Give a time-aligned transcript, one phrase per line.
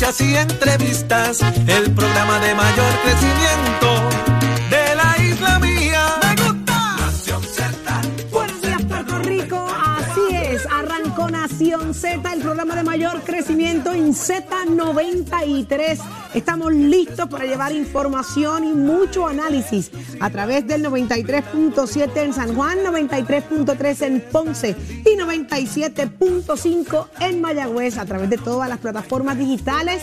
[0.00, 4.08] noticias y entrevistas, el programa de mayor crecimiento
[4.70, 6.17] de la isla mía.
[11.98, 15.98] Z, el programa de mayor crecimiento en Z93.
[16.32, 19.90] Estamos listos para llevar información y mucho análisis
[20.20, 28.06] a través del 93.7 en San Juan, 93.3 en Ponce y 97.5 en Mayagüez a
[28.06, 30.00] través de todas las plataformas digitales.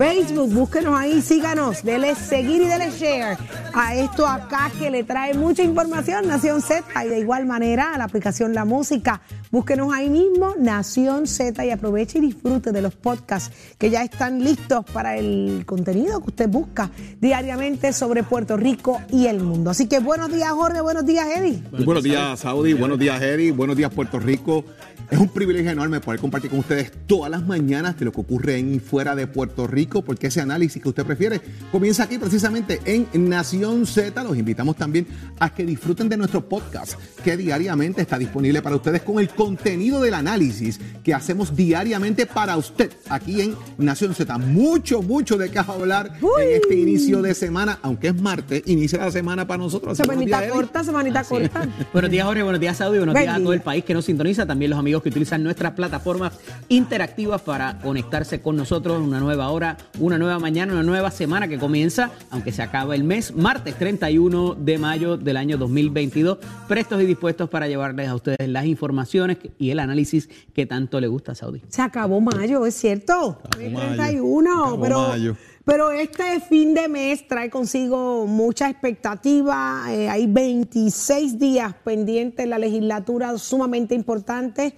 [0.00, 3.36] Facebook, búsquenos ahí, síganos, dele seguir y dele share
[3.74, 7.98] a esto acá que le trae mucha información, Nación Z, y de igual manera a
[7.98, 9.20] la aplicación La Música.
[9.50, 14.42] Búsquenos ahí mismo, Nación Z, y aproveche y disfrute de los podcasts que ya están
[14.42, 19.68] listos para el contenido que usted busca diariamente sobre Puerto Rico y el mundo.
[19.68, 21.62] Así que buenos días, Jorge, buenos días, Eddie.
[21.84, 24.64] Buenos días, Saudi, buenos días, Eddie, buenos días, Puerto Rico.
[25.10, 28.58] Es un privilegio enorme poder compartir con ustedes todas las mañanas de lo que ocurre
[28.58, 31.40] en y fuera de Puerto Rico, porque ese análisis que usted prefiere
[31.72, 34.22] comienza aquí precisamente en Nación Z.
[34.22, 35.08] Los invitamos también
[35.40, 36.94] a que disfruten de nuestro podcast,
[37.24, 42.56] que diariamente está disponible para ustedes con el contenido del análisis que hacemos diariamente para
[42.56, 44.38] usted aquí en Nación Z.
[44.38, 46.42] Mucho, mucho de qué hablar Uy.
[46.42, 49.96] en este inicio de semana, aunque es martes, inicia la semana para nosotros.
[49.96, 51.68] Semanita corta, semanita corta.
[51.92, 52.44] Buenos días, Jorge.
[52.44, 52.98] Buenos días, Saudi.
[52.98, 53.44] Buenos Buen días a día.
[53.44, 54.46] todo el país que nos sintoniza.
[54.46, 56.32] También los amigos que utilizan nuestras plataformas
[56.68, 59.00] interactivas para conectarse con nosotros.
[59.00, 63.04] Una nueva hora, una nueva mañana, una nueva semana que comienza, aunque se acaba el
[63.04, 66.38] mes, martes 31 de mayo del año 2022.
[66.68, 71.08] Prestos y dispuestos para llevarles a ustedes las informaciones y el análisis que tanto le
[71.08, 71.62] gusta a Saudi.
[71.68, 73.38] Se acabó mayo, es cierto.
[73.42, 73.86] acabó Hoy es mayo.
[73.96, 75.36] 31, Se acabó pero, mayo.
[75.70, 79.84] Pero este fin de mes trae consigo mucha expectativa.
[79.88, 84.72] Eh, hay 26 días pendientes en la legislatura sumamente importantes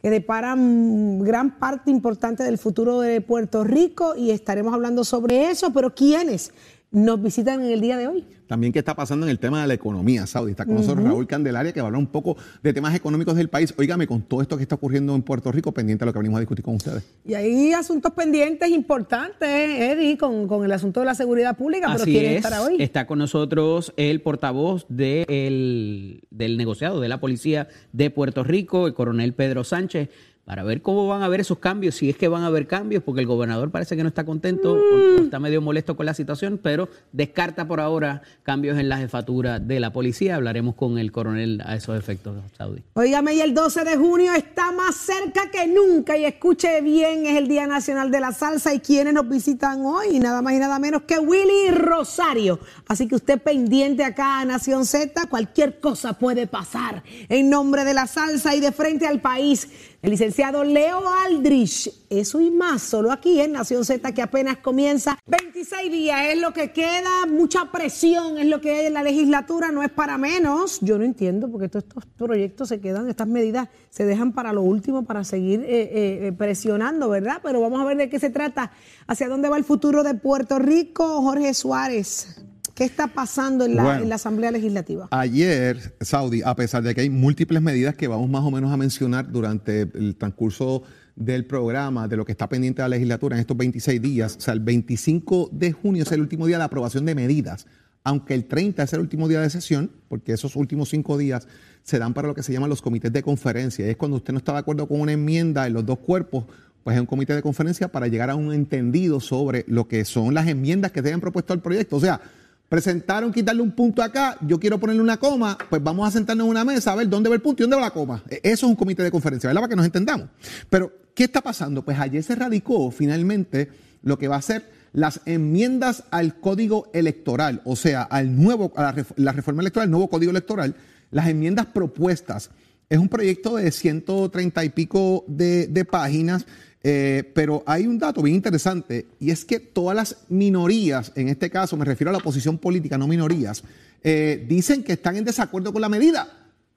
[0.00, 5.70] que deparan gran parte importante del futuro de Puerto Rico y estaremos hablando sobre eso,
[5.70, 6.50] pero ¿quiénes
[6.90, 8.24] nos visitan en el día de hoy?
[8.46, 10.52] También qué está pasando en el tema de la economía, Saudi.
[10.52, 13.48] Está con nosotros Raúl Candelaria, que va a hablar un poco de temas económicos del
[13.50, 13.74] país.
[13.76, 16.38] Óigame, con todo esto que está ocurriendo en Puerto Rico, pendiente de lo que venimos
[16.38, 17.04] a discutir con ustedes.
[17.26, 22.02] Y hay asuntos pendientes importantes, Eddie, con, con el asunto de la seguridad pública, pero
[22.04, 22.36] Así ¿quiénes es.
[22.38, 22.76] estará hoy?
[22.78, 28.86] Está con nosotros el portavoz de el- del negociado de la policía de Puerto Rico,
[28.86, 30.08] el coronel Pedro Sánchez,
[30.48, 33.02] para ver cómo van a haber esos cambios, si es que van a haber cambios,
[33.02, 36.58] porque el gobernador parece que no está contento, o- está medio molesto con la situación,
[36.62, 40.36] pero descarta por ahora cambios en la jefatura de la policía.
[40.36, 42.82] Hablaremos con el coronel a esos efectos, Saudi.
[42.94, 46.16] Óigame, y el 12 de junio está más cerca que nunca.
[46.16, 48.72] Y escuche bien, es el Día Nacional de la Salsa.
[48.72, 52.58] Y quienes nos visitan hoy, nada más y nada menos que Willy Rosario.
[52.86, 57.02] Así que usted pendiente acá a Nación Z, cualquier cosa puede pasar.
[57.28, 59.68] En nombre de la salsa y de frente al país,
[60.02, 61.92] el licenciado Leo Aldrich.
[62.08, 65.18] Eso y más, solo aquí en Nación Z, que apenas comienza.
[65.26, 69.70] 26 días es lo que queda, mucha presión es lo que hay en la legislatura,
[69.72, 70.78] no es para menos.
[70.80, 74.62] Yo no entiendo porque todos estos proyectos se quedan, estas medidas se dejan para lo
[74.62, 77.40] último, para seguir eh, eh, eh, presionando, ¿verdad?
[77.42, 78.70] Pero vamos a ver de qué se trata,
[79.06, 81.20] hacia dónde va el futuro de Puerto Rico.
[81.22, 82.42] Jorge Suárez,
[82.78, 84.02] ¿qué está pasando en la, Bueno.
[84.04, 85.08] en la Asamblea Legislativa?
[85.10, 88.76] Ayer, Saudi, a pesar de que hay múltiples medidas que vamos más o menos a
[88.76, 90.84] mencionar durante el transcurso
[91.16, 94.40] del programa, de lo que está pendiente de la legislatura en estos 26 días, o
[94.40, 97.66] sea, el 25 de junio es el último día de aprobación de medidas,
[98.04, 101.48] aunque el 30 es el último día de sesión, porque esos últimos cinco días
[101.82, 103.88] se dan para lo que se llaman los comités de conferencia.
[103.88, 106.44] Es cuando usted no está de acuerdo con una enmienda en los dos cuerpos,
[106.84, 110.32] pues es un comité de conferencia para llegar a un entendido sobre lo que son
[110.32, 111.96] las enmiendas que se hayan propuesto al proyecto.
[111.96, 112.20] O sea,
[112.68, 116.50] presentaron quitarle un punto acá, yo quiero ponerle una coma, pues vamos a sentarnos en
[116.50, 118.22] una mesa a ver dónde va el punto y dónde va la coma.
[118.28, 119.62] E- Eso es un comité de conferencia, ¿verdad?
[119.62, 120.28] Para que nos entendamos.
[120.68, 121.82] Pero, ¿qué está pasando?
[121.84, 123.68] Pues ayer se radicó finalmente
[124.02, 128.82] lo que va a ser las enmiendas al código electoral, o sea, al nuevo, a
[128.82, 130.74] la, ref- la reforma electoral, el nuevo código electoral,
[131.10, 132.50] las enmiendas propuestas.
[132.90, 136.46] Es un proyecto de 130 y pico de páginas,
[136.82, 141.50] eh, pero hay un dato bien interesante y es que todas las minorías, en este
[141.50, 143.64] caso me refiero a la oposición política, no minorías,
[144.02, 146.28] eh, dicen que están en desacuerdo con la medida,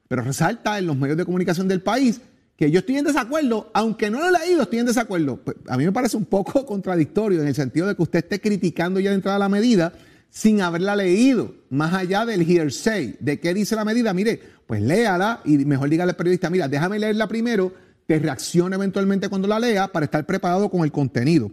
[0.08, 2.20] pero resalta en los medios de comunicación del país
[2.62, 5.38] que yo estoy en desacuerdo, aunque no lo he leído, estoy en desacuerdo.
[5.38, 8.40] Pues, a mí me parece un poco contradictorio en el sentido de que usted esté
[8.40, 9.94] criticando ya de entrada la medida
[10.30, 14.14] sin haberla leído, más allá del hearsay, de qué dice la medida.
[14.14, 17.74] Mire, pues léala y mejor dígale al periodista, mira, déjame leerla primero,
[18.12, 21.50] te reacciona eventualmente cuando la lea para estar preparado con el contenido.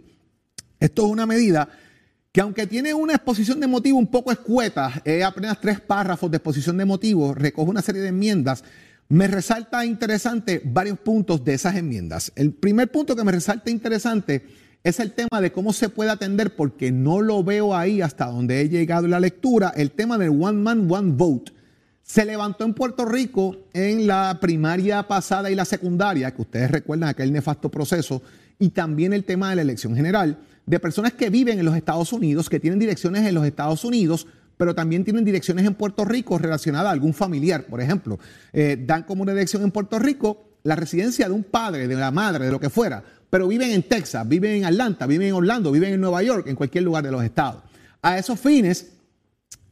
[0.77, 1.69] Esto es una medida
[2.33, 6.35] que aunque tiene una exposición de motivos un poco escueta, eh, apenas tres párrafos de
[6.35, 8.65] exposición de motivos, recoge una serie de enmiendas,
[9.07, 12.33] me resalta interesante varios puntos de esas enmiendas.
[12.35, 14.45] El primer punto que me resalta interesante
[14.83, 18.59] es el tema de cómo se puede atender, porque no lo veo ahí hasta donde
[18.59, 21.53] he llegado en la lectura, el tema del One Man, One Vote.
[22.09, 27.07] Se levantó en Puerto Rico en la primaria pasada y la secundaria, que ustedes recuerdan
[27.07, 28.23] aquel nefasto proceso,
[28.57, 32.11] y también el tema de la elección general, de personas que viven en los Estados
[32.11, 34.25] Unidos, que tienen direcciones en los Estados Unidos,
[34.57, 38.17] pero también tienen direcciones en Puerto Rico relacionadas a algún familiar, por ejemplo.
[38.53, 42.09] Eh, dan como una dirección en Puerto Rico la residencia de un padre, de la
[42.09, 45.71] madre, de lo que fuera, pero viven en Texas, viven en Atlanta, viven en Orlando,
[45.71, 47.61] viven en Nueva York, en cualquier lugar de los estados.
[48.01, 48.93] A esos fines,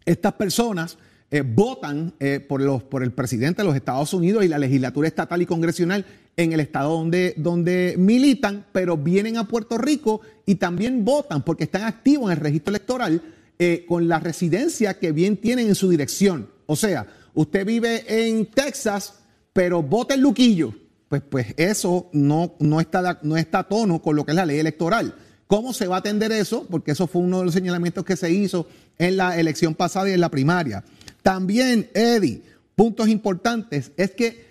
[0.06, 1.00] estas personas
[1.30, 5.08] eh, votan eh, por, los, por el presidente de los Estados Unidos y la legislatura
[5.08, 6.06] estatal y congresional
[6.38, 11.66] en el estado donde, donde militan, pero vienen a Puerto Rico y también votan porque
[11.66, 13.22] están activos en el registro electoral
[13.60, 16.50] eh, con la residencia que bien tienen en su dirección.
[16.66, 19.16] O sea, usted vive en Texas,
[19.54, 20.74] pero vota en Luquillo
[21.10, 24.46] pues, pues eso no, no, está, no está a tono con lo que es la
[24.46, 25.16] ley electoral.
[25.48, 26.66] ¿Cómo se va a atender eso?
[26.70, 30.14] Porque eso fue uno de los señalamientos que se hizo en la elección pasada y
[30.14, 30.84] en la primaria.
[31.28, 32.42] También, Eddie,
[32.74, 34.46] puntos importantes es que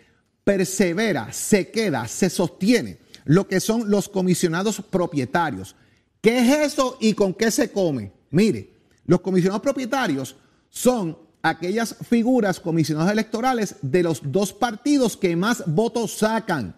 [0.44, 5.75] persevera, se queda, se sostiene lo que son los comisionados propietarios.
[6.20, 8.12] ¿Qué es eso y con qué se come?
[8.28, 8.75] Mire,
[9.06, 10.37] los comisionados propietarios
[10.69, 16.76] son aquellas figuras comisionados electorales de los dos partidos que más votos sacan.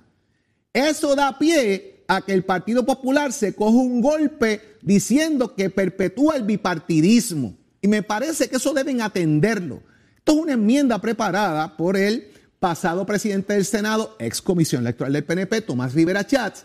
[0.73, 6.37] Eso da pie a que el Partido Popular se coja un golpe diciendo que perpetúa
[6.37, 7.56] el bipartidismo.
[7.80, 9.82] Y me parece que eso deben atenderlo.
[10.16, 15.25] Esto es una enmienda preparada por el pasado presidente del Senado, ex comisión electoral del
[15.25, 16.64] PNP, Tomás Rivera Chats,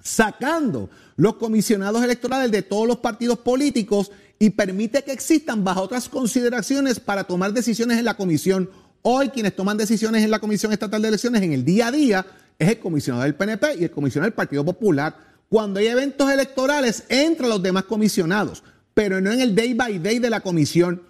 [0.00, 6.08] sacando los comisionados electorales de todos los partidos políticos y permite que existan bajo otras
[6.08, 8.70] consideraciones para tomar decisiones en la comisión.
[9.02, 12.26] Hoy quienes toman decisiones en la Comisión Estatal de Elecciones en el día a día
[12.58, 15.16] es el comisionado del PNP y el comisionado del Partido Popular.
[15.48, 18.62] Cuando hay eventos electorales, entran los demás comisionados,
[18.96, 21.02] pero no en el day by day de la comisión.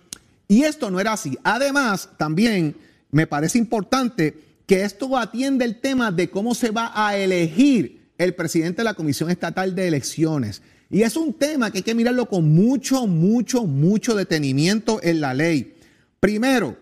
[0.49, 1.39] Y esto no era así.
[1.45, 2.75] Además, también
[3.13, 4.37] me parece importante
[4.67, 8.95] que esto atiende el tema de cómo se va a elegir el presidente de la
[8.95, 10.63] Comisión Estatal de Elecciones.
[10.91, 15.33] Y es un tema que hay que mirarlo con mucho, mucho, mucho detenimiento en la
[15.33, 15.77] ley.
[16.19, 16.77] Primero,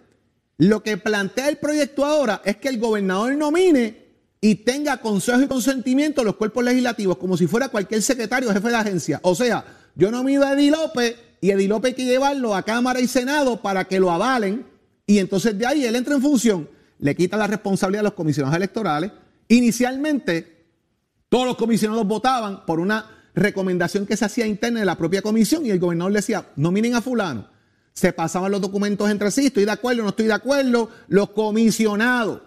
[0.56, 4.04] lo que plantea el proyecto ahora es que el gobernador nomine
[4.40, 8.68] y tenga consejo y consentimiento los cuerpos legislativos, como si fuera cualquier secretario o jefe
[8.68, 9.20] de agencia.
[9.22, 13.00] O sea, yo nomino a Eddie López y Eddie López hay que llevarlo a Cámara
[13.00, 14.66] y Senado para que lo avalen
[15.06, 16.68] y entonces de ahí él entra en función,
[16.98, 19.12] le quita la responsabilidad a los comisionados electorales.
[19.48, 20.66] Inicialmente,
[21.28, 25.66] todos los comisionados votaban por una recomendación que se hacía interna de la propia comisión
[25.66, 27.48] y el gobernador le decía, no miren a fulano.
[27.92, 32.42] Se pasaban los documentos entre sí, estoy de acuerdo, no estoy de acuerdo, los comisionados.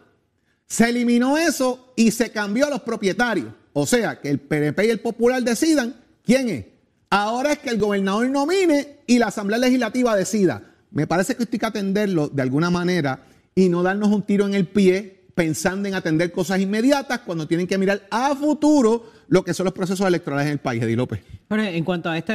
[0.66, 3.54] Se eliminó eso y se cambió a los propietarios.
[3.72, 5.96] O sea, que el PNP y el Popular decidan
[6.26, 6.66] quién es.
[7.09, 10.62] Ahora es que el gobernador nomine y la Asamblea Legislativa decida.
[10.92, 13.21] Me parece que esto hay que atenderlo de alguna manera
[13.56, 17.68] y no darnos un tiro en el pie pensando en atender cosas inmediatas cuando tienen
[17.68, 21.21] que mirar a futuro lo que son los procesos electorales en el país, Eddie López.
[21.49, 22.33] En cuanto a este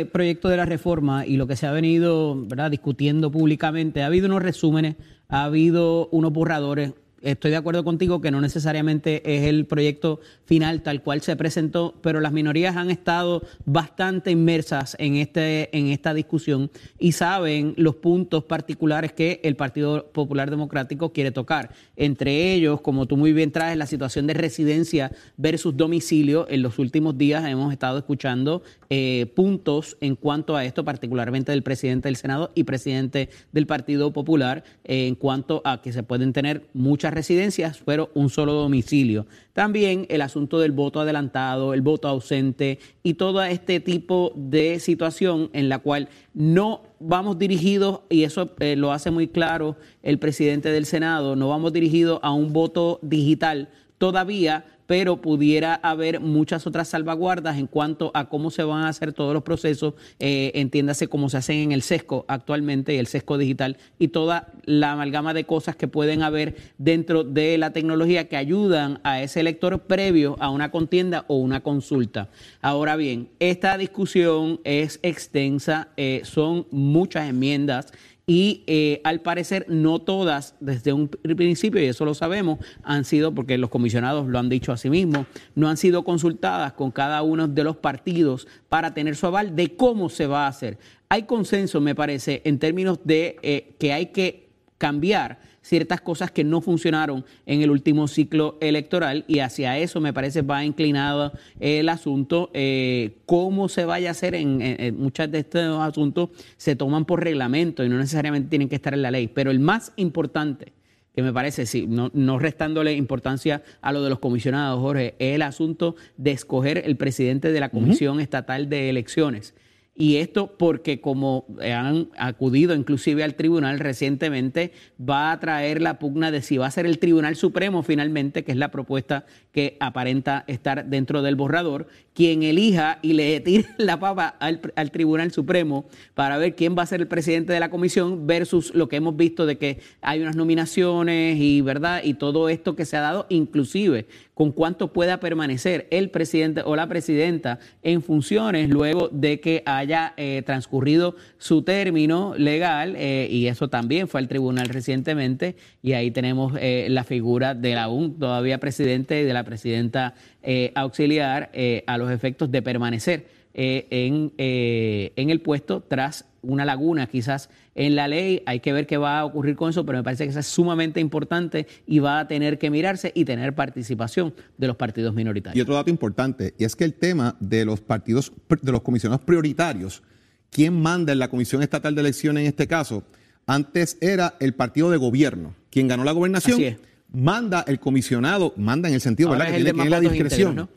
[0.00, 4.26] eh, proyecto de la reforma y lo que se ha venido discutiendo públicamente, ha habido
[4.26, 4.96] unos resúmenes,
[5.28, 10.82] ha habido unos borradores, estoy de acuerdo contigo que no necesariamente es el proyecto final
[10.82, 16.14] tal cual se presentó, pero las minorías han estado bastante inmersas en, este, en esta
[16.14, 21.70] discusión y saben los puntos particulares que el Partido Popular Democrático quiere tocar.
[21.96, 26.46] Entre ellos, como tú muy bien traes, la situación de residencia versus domicilio.
[26.48, 31.62] En los últimos días hemos estado escuchando eh, puntos en cuanto a esto, particularmente del
[31.62, 36.32] presidente del Senado y presidente del Partido Popular, eh, en cuanto a que se pueden
[36.32, 39.26] tener muchas residencias, pero un solo domicilio.
[39.52, 45.50] También el asunto del voto adelantado, el voto ausente y todo este tipo de situación
[45.52, 50.70] en la cual no vamos dirigidos, y eso eh, lo hace muy claro el presidente
[50.70, 53.68] del Senado, no vamos dirigidos a un voto digital
[54.02, 59.12] todavía, pero pudiera haber muchas otras salvaguardas en cuanto a cómo se van a hacer
[59.12, 63.76] todos los procesos, eh, entiéndase cómo se hacen en el sesco actualmente, el sesco digital
[63.98, 69.00] y toda la amalgama de cosas que pueden haber dentro de la tecnología que ayudan
[69.02, 72.28] a ese elector previo a una contienda o una consulta.
[72.60, 77.92] Ahora bien, esta discusión es extensa, eh, son muchas enmiendas
[78.26, 83.34] y eh, al parecer no todas desde un principio, y eso lo sabemos, han sido,
[83.34, 87.22] porque los comisionados lo han dicho a sí mismos, no han sido consultadas con cada
[87.22, 90.78] uno de los partidos para tener su aval de cómo se va a hacer.
[91.08, 94.48] Hay consenso, me parece, en términos de eh, que hay que
[94.78, 100.12] cambiar ciertas cosas que no funcionaron en el último ciclo electoral y hacia eso me
[100.12, 102.50] parece va inclinado el asunto.
[102.52, 107.22] Eh, cómo se vaya a hacer en, en, muchos de estos asuntos se toman por
[107.22, 110.72] reglamento y no necesariamente tienen que estar en la ley, pero el más importante
[111.14, 115.34] que me parece, sí, no, no, restándole importancia a lo de los comisionados, Jorge, es
[115.34, 119.54] el asunto de escoger el presidente de la Comisión Estatal de Elecciones.
[119.94, 126.30] Y esto porque como han acudido inclusive al tribunal recientemente, va a traer la pugna
[126.30, 130.44] de si va a ser el Tribunal Supremo finalmente, que es la propuesta que aparenta
[130.46, 135.84] estar dentro del borrador, quien elija y le tire la papa al, al, Tribunal Supremo
[136.14, 139.16] para ver quién va a ser el presidente de la comisión versus lo que hemos
[139.16, 143.26] visto de que hay unas nominaciones y verdad y todo esto que se ha dado
[143.28, 149.62] inclusive con cuánto pueda permanecer el presidente o la presidenta en funciones luego de que
[149.66, 155.56] haya eh, transcurrido su término legal eh, y eso también fue al tribunal recientemente.
[155.82, 160.14] Y ahí tenemos eh, la figura de la aún todavía presidente y de la presidenta
[160.42, 161.50] eh, auxiliar
[161.86, 167.94] a los efectos de permanecer eh, en, en el puesto tras una laguna quizás en
[167.94, 168.42] la ley.
[168.46, 170.46] Hay que ver qué va a ocurrir con eso, pero me parece que eso es
[170.46, 175.56] sumamente importante y va a tener que mirarse y tener participación de los partidos minoritarios.
[175.56, 179.24] Y otro dato importante, y es que el tema de los partidos, de los comisionados
[179.24, 180.02] prioritarios,
[180.50, 183.04] ¿quién manda en la Comisión Estatal de Elecciones en este caso?
[183.46, 186.54] Antes era el partido de gobierno, quien ganó la gobernación.
[186.54, 186.76] Así es
[187.12, 189.58] manda el comisionado, manda en el sentido Ahora ¿verdad?
[189.58, 190.50] es que el tiene que la discreción.
[190.52, 190.68] íntegros,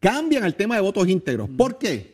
[0.00, 1.48] Cambian el tema de votos íntegros.
[1.56, 2.13] ¿Por qué?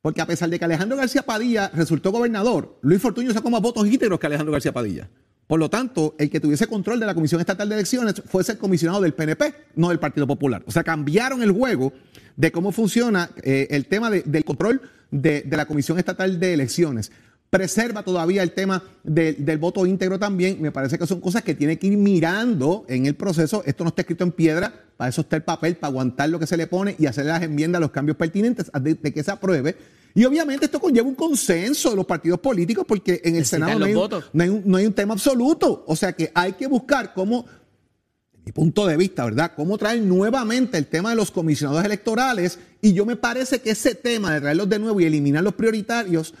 [0.00, 3.86] Porque a pesar de que Alejandro García Padilla resultó gobernador, Luis Fortuño sacó más votos
[3.86, 5.08] íntegros que Alejandro García Padilla.
[5.46, 8.58] Por lo tanto, el que tuviese control de la Comisión Estatal de Elecciones fuese el
[8.58, 10.62] comisionado del PNP, no del Partido Popular.
[10.66, 11.92] O sea, cambiaron el juego
[12.36, 17.10] de cómo funciona eh, el tema de, del control de la Comisión Estatal de Elecciones
[17.50, 20.60] preserva todavía el tema de, del voto íntegro también.
[20.60, 23.62] Me parece que son cosas que tiene que ir mirando en el proceso.
[23.66, 26.46] Esto no está escrito en piedra, para eso está el papel, para aguantar lo que
[26.46, 29.76] se le pone y hacer las enmiendas, los cambios pertinentes de, de que se apruebe.
[30.14, 33.78] Y obviamente esto conlleva un consenso de los partidos políticos porque en el Necesitan Senado
[33.78, 35.84] no hay, un, no, hay un, no hay un tema absoluto.
[35.86, 37.44] O sea que hay que buscar cómo,
[38.32, 39.52] de mi punto de vista, ¿verdad?
[39.54, 42.58] Cómo traer nuevamente el tema de los comisionados electorales.
[42.80, 46.34] Y yo me parece que ese tema de traerlos de nuevo y eliminar los prioritarios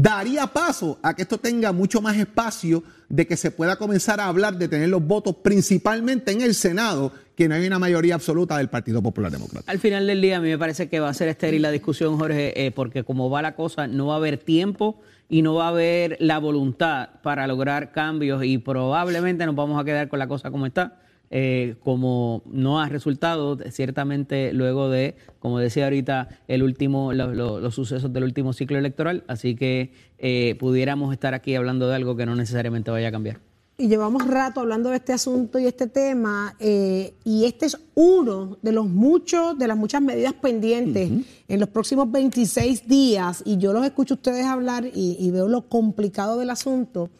[0.00, 4.26] daría paso a que esto tenga mucho más espacio de que se pueda comenzar a
[4.26, 8.56] hablar de tener los votos principalmente en el Senado, que no hay una mayoría absoluta
[8.58, 9.70] del Partido Popular Democrático.
[9.70, 12.16] Al final del día a mí me parece que va a ser estéril la discusión,
[12.16, 15.64] Jorge, eh, porque como va la cosa, no va a haber tiempo y no va
[15.64, 20.28] a haber la voluntad para lograr cambios y probablemente nos vamos a quedar con la
[20.28, 21.00] cosa como está.
[21.30, 27.60] Eh, como no ha resultado, ciertamente luego de, como decía ahorita, el último, lo, lo,
[27.60, 32.16] los sucesos del último ciclo electoral, así que eh, pudiéramos estar aquí hablando de algo
[32.16, 33.40] que no necesariamente vaya a cambiar.
[33.76, 38.56] Y llevamos rato hablando de este asunto y este tema, eh, y este es uno
[38.62, 41.24] de los muchos, de las muchas medidas pendientes uh -huh.
[41.46, 45.46] en los próximos 26 días, y yo los escucho a ustedes hablar y, y veo
[45.46, 47.10] lo complicado del asunto,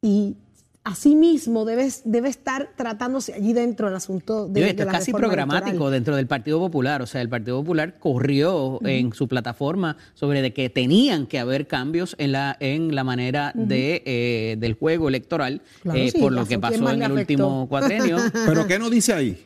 [0.00, 0.34] y
[0.84, 5.12] asimismo debe, debe estar tratándose allí dentro del asunto de, Yo, esto de es casi
[5.12, 5.92] programático electoral.
[5.92, 7.02] dentro del Partido Popular.
[7.02, 8.88] O sea, el Partido Popular corrió uh -huh.
[8.88, 13.52] en su plataforma sobre de que tenían que haber cambios en la, en la manera
[13.54, 13.66] uh -huh.
[13.66, 17.14] de, eh, del juego electoral Claro, eh, sí, por lo que pasó en el afectó.
[17.20, 18.16] último cuatrenio.
[18.46, 19.42] Pero ¿qué no dice ahí?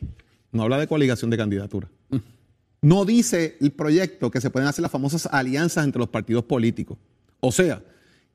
[0.51, 1.87] No habla de coaligación de candidatura.
[2.81, 6.97] No dice el proyecto que se pueden hacer las famosas alianzas entre los partidos políticos.
[7.39, 7.81] O sea,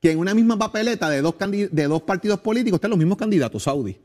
[0.03, 3.63] que en una misma papeleta de dos, de dos partidos políticos están los mismos candidatos,
[3.63, 3.97] Saudi.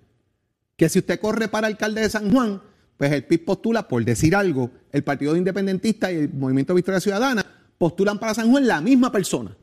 [0.76, 2.62] Que si usted corre para alcalde de San Juan,
[2.98, 7.44] pues el PIB postula, por decir algo, el Partido Independentista y el Movimiento Victoria Ciudadana
[7.80, 9.58] postulan para San Juan la misma persona.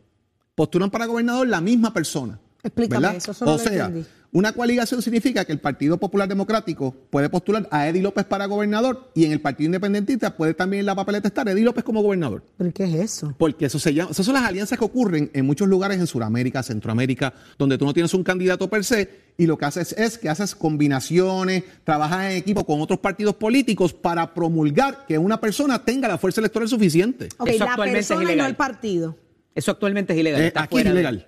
[0.56, 2.40] Postulan para gobernador la misma persona.
[2.64, 3.16] Explícame ¿verdad?
[3.16, 4.08] eso, eso no o lo sea, entendí.
[4.32, 9.10] una coaligación significa que el Partido Popular Democrático puede postular a Eddie López para gobernador
[9.14, 12.42] y en el Partido Independentista puede también en la papeleta estar Eddie López como gobernador.
[12.56, 13.34] ¿Pero qué es eso?
[13.38, 16.62] Porque eso se llama, esas son las alianzas que ocurren en muchos lugares en Sudamérica,
[16.62, 20.28] Centroamérica, donde tú no tienes un candidato per se y lo que haces es que
[20.28, 26.08] haces combinaciones, trabajas en equipo con otros partidos políticos para promulgar que una persona tenga
[26.08, 27.28] la fuerza electoral suficiente.
[27.38, 28.50] Ok, Eso la actualmente es persona y no ilegal.
[28.50, 29.16] el partido.
[29.54, 30.40] Eso actualmente es ilegal.
[30.40, 31.26] Eh, está aquí es fuera ilegal.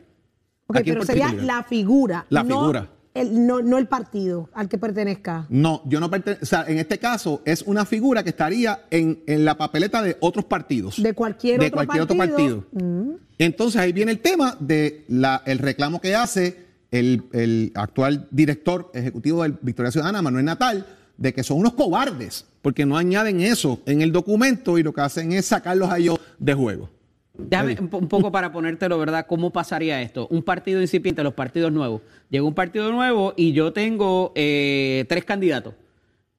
[0.75, 2.27] En pero sería la figura.
[2.29, 2.91] La no figura.
[3.15, 5.47] El, no, no el partido al que pertenezca.
[5.49, 6.43] No, yo no pertenezco.
[6.45, 10.19] O sea, en este caso es una figura que estaría en, en la papeleta de
[10.21, 11.03] otros partidos.
[11.03, 12.63] De cualquier de otro cualquier otro partido.
[12.63, 13.19] partido.
[13.39, 18.91] Entonces ahí viene el tema de la, el reclamo que hace el, el actual director
[18.93, 23.81] ejecutivo del Victoria Ciudadana, Manuel Natal, de que son unos cobardes, porque no añaden eso
[23.87, 26.91] en el documento y lo que hacen es sacarlos a ellos de juego.
[27.39, 29.27] Déjame un, poco para ponértelo, ¿verdad?
[29.29, 30.27] ¿Cómo pasaría esto?
[30.31, 32.01] Un partido incipiente, los partidos nuevos.
[32.31, 35.75] Llega un partido nuevo y yo tengo eh, tres candidatos.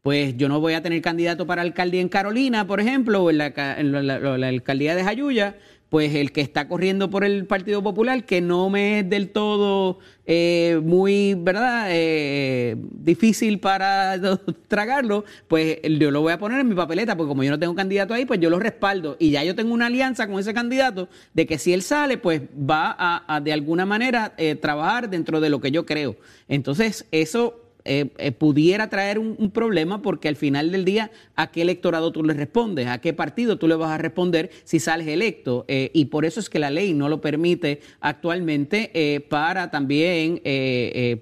[0.01, 3.38] Pues yo no voy a tener candidato para alcaldía en Carolina, por ejemplo, o en
[3.38, 5.56] la, ca- en la- la- la alcaldía de Jayuya.
[5.89, 10.00] Pues el que está corriendo por el Partido Popular, que no me es del todo
[10.25, 11.88] eh, muy, ¿verdad?
[11.89, 14.20] Eh, difícil para
[14.67, 17.74] tragarlo, pues yo lo voy a poner en mi papeleta, porque como yo no tengo
[17.75, 19.15] candidato ahí, pues yo lo respaldo.
[19.20, 22.41] Y ya yo tengo una alianza con ese candidato de que si él sale, pues
[22.41, 26.17] va a, de alguna manera eh, trabajar dentro de lo que yo creo.
[26.50, 31.51] Entonces, eso eh, eh, pudiera traer un, un problema porque al final del día, ¿a
[31.51, 32.88] qué electorado tú le respondes?
[32.88, 35.65] ¿A qué partido tú le vas a responder si sales electo?
[35.67, 40.41] Eh, y por eso es que la ley no lo permite actualmente eh, para también,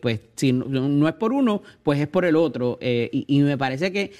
[0.01, 2.77] pues si no, no es por uno, pues es por el otro.
[2.81, 4.11] Y, y me parece que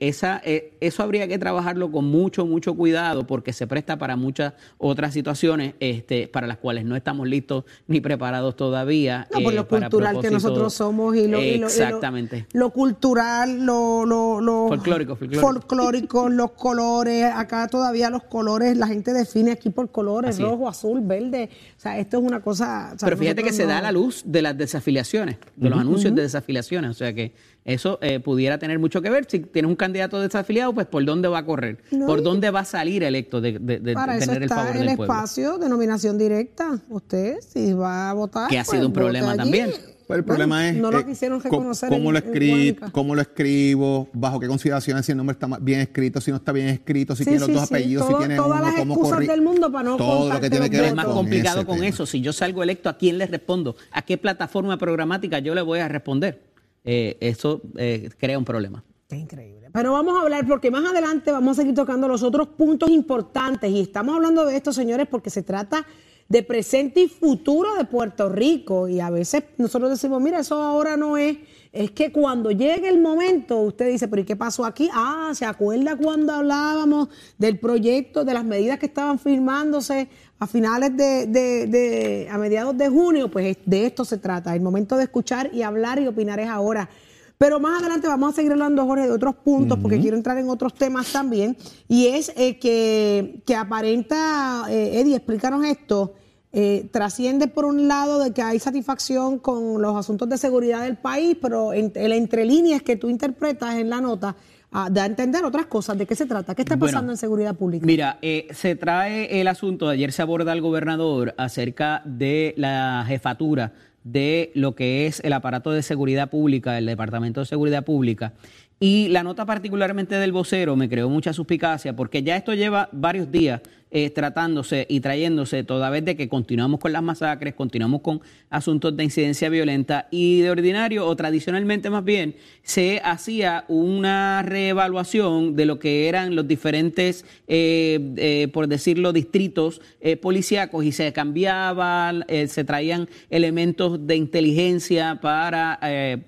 [0.00, 4.54] esa, eh, eso habría que trabajarlo con mucho, mucho cuidado porque se presta para muchas
[4.78, 9.26] otras situaciones este, para las cuales no estamos listos ni preparados todavía.
[9.32, 12.46] No, por lo cultural que nosotros somos y lo, y lo- y lo- Exactamente.
[12.52, 15.40] lo, cultural, lo, lo, lo- Folclórico, folclórico.
[15.46, 20.48] folclórico, los colores, acá todavía los colores, la gente define aquí por colores, Así es.
[20.48, 22.92] rojo, azul, verde, o sea, esto es una cosa...
[22.94, 25.78] o sea, Pero fíjate que se da a la luz de las desafiliaciones, de los
[25.78, 26.90] anuncios de desafiliaciones.
[26.90, 29.26] O sea que eso eh, pudiera tener mucho que ver.
[29.28, 32.60] Si tienes un candidato desafiliado, pues por dónde va a correr, No, por dónde va
[32.60, 35.12] a salir electo de, de- de Para eso tener el está favor el del pueblo.
[35.14, 36.78] espacio de nominación directa.
[36.88, 38.48] Usted, si va a votar...
[38.48, 39.38] Que ha pues, sido un vote problema allí.
[39.38, 39.70] también.
[40.06, 42.24] Pues el Bueno, problema es No lo eh, quisieron cómo- reconocer cómo, en- lo en
[42.32, 42.90] escri- Guánica.
[42.92, 46.52] cómo lo escribo, bajo qué consideraciones, si el nombre está bien escrito, si no está
[46.52, 48.70] bien escrito, si Sí, tiene los sí, dos sí, apellidos, todo- si tiene todas uno,
[48.70, 50.90] las cómo excusas corri- del mundo para no todo lo que tiene que Pero ver
[50.90, 51.88] es más con complicado con tema.
[51.88, 52.06] eso.
[52.06, 53.74] Si yo salgo electo, ¿a quién le respondo?
[53.90, 56.40] ¿A qué plataforma programática yo le voy a responder?
[56.84, 58.84] Eh, eso eh, crea un problema.
[59.08, 59.70] Qué increíble.
[59.72, 63.70] Pero vamos a hablar, porque más adelante vamos a seguir tocando los otros puntos importantes.
[63.72, 65.84] Y estamos hablando de esto, señores, porque se trata
[66.28, 68.88] de presente y futuro de Puerto Rico.
[68.88, 71.36] Y a veces nosotros decimos, mira, eso ahora no es.
[71.72, 74.88] Es que cuando llegue el momento, usted dice, pero ¿y qué pasó aquí?
[74.94, 80.08] Ah, ¿se acuerda cuando hablábamos del proyecto, de las medidas que estaban firmándose
[80.38, 83.30] a finales de, de- de- a mediados de junio?
[83.30, 84.54] Pues de esto se trata.
[84.54, 86.88] El momento de escuchar y hablar y opinar es ahora.
[87.38, 90.48] Pero más adelante vamos a seguir hablando, Jorge, de otros puntos, porque quiero entrar en
[90.48, 91.56] otros temas también.
[91.86, 96.14] Y es eh, que, que aparenta, eh, Eddie, explícanos esto,
[96.58, 100.96] eh, trasciende por un lado de que hay satisfacción con los asuntos de seguridad del
[100.96, 104.34] país, pero en, el entre líneas que tú interpretas en la nota,
[104.72, 105.98] ah, da a entender otras cosas.
[105.98, 106.54] ¿De qué se trata?
[106.54, 107.84] ¿Qué está Bueno, pasando en seguridad pública?
[107.84, 113.74] Mira, eh, se trae el asunto, ayer se aborda al gobernador acerca de la jefatura
[114.06, 118.34] de lo que es el aparato de seguridad pública, el Departamento de Seguridad Pública.
[118.78, 123.32] Y la nota particularmente del vocero me creó mucha suspicacia porque ya esto lleva varios
[123.32, 128.20] días eh, tratándose y trayéndose toda vez de que continuamos con las masacres, continuamos con
[128.50, 135.54] asuntos de incidencia violenta y de ordinario o tradicionalmente más bien se hacía una reevaluación
[135.54, 141.12] de lo que eran los diferentes, eh, eh, por decirlo, distritos eh, policíacos y se
[141.12, 145.78] cambiaban, eh, se traían elementos de inteligencia para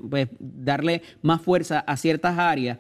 [0.09, 2.79] pues, darle más fuerza a ciertas áreas.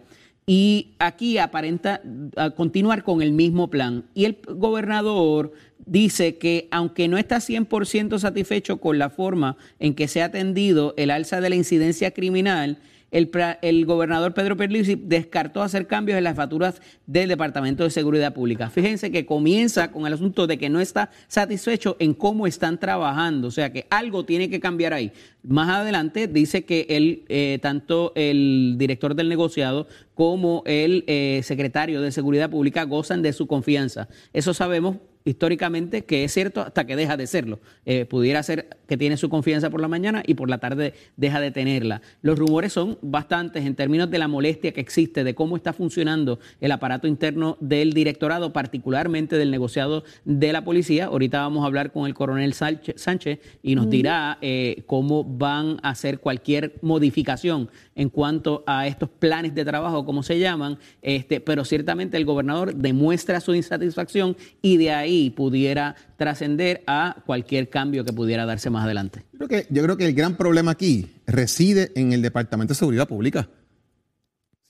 [0.48, 2.00] Y aquí aparenta
[2.37, 4.04] ah, continuar con el mismo plan.
[4.14, 5.52] Y el gobernador
[5.84, 10.94] dice que aunque no está 100% satisfecho con la forma en que se ha atendido
[10.96, 12.78] el alza de la incidencia criminal,
[13.11, 13.31] el,
[13.62, 18.71] el gobernador Pedro Pierluisi descartó hacer cambios en las facturas del Departamento de Seguridad Pública.
[18.71, 23.49] Fíjense que comienza con el asunto de que no está satisfecho en cómo están trabajando,
[23.49, 25.12] o sea que algo tiene que cambiar ahí.
[25.42, 32.03] Más adelante dice que él, eh, tanto el director del negociado como el eh, secretario
[32.03, 34.09] de Seguridad Pública gozan de su confianza.
[34.33, 37.61] Eso sabemos históricamente que es cierto hasta que deja de serlo.
[37.85, 41.40] Eh, pudiera ser que tiene su confianza por la mañana y por la tarde deja
[41.40, 42.00] de tenerla.
[42.22, 46.38] Los rumores son bastantes en términos de la molestia que existe, de cómo está funcionando
[46.61, 51.07] el aparato interno del directorado, particularmente del negociado de la policía.
[51.07, 55.90] Ahorita vamos a hablar con el coronel Sánchez y nos dirá eh, cómo van a
[55.90, 61.64] hacer cualquier modificación en cuanto a estos planes de trabajo, como se llaman, este, pero
[61.64, 68.12] ciertamente el gobernador demuestra su insatisfacción y de ahí pudiera trascender a cualquier cambio que
[68.12, 69.24] pudiera darse más adelante.
[69.33, 72.78] Yo creo, que, yo creo que el gran problema aquí reside en el Departamento de
[72.78, 73.48] Seguridad Pública.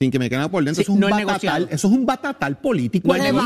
[0.01, 1.67] Sin que me quede por dentro, Sí, eso, es un no batatal, negociado.
[1.71, 3.07] eso es un batatal político.
[3.09, 3.41] No es nego-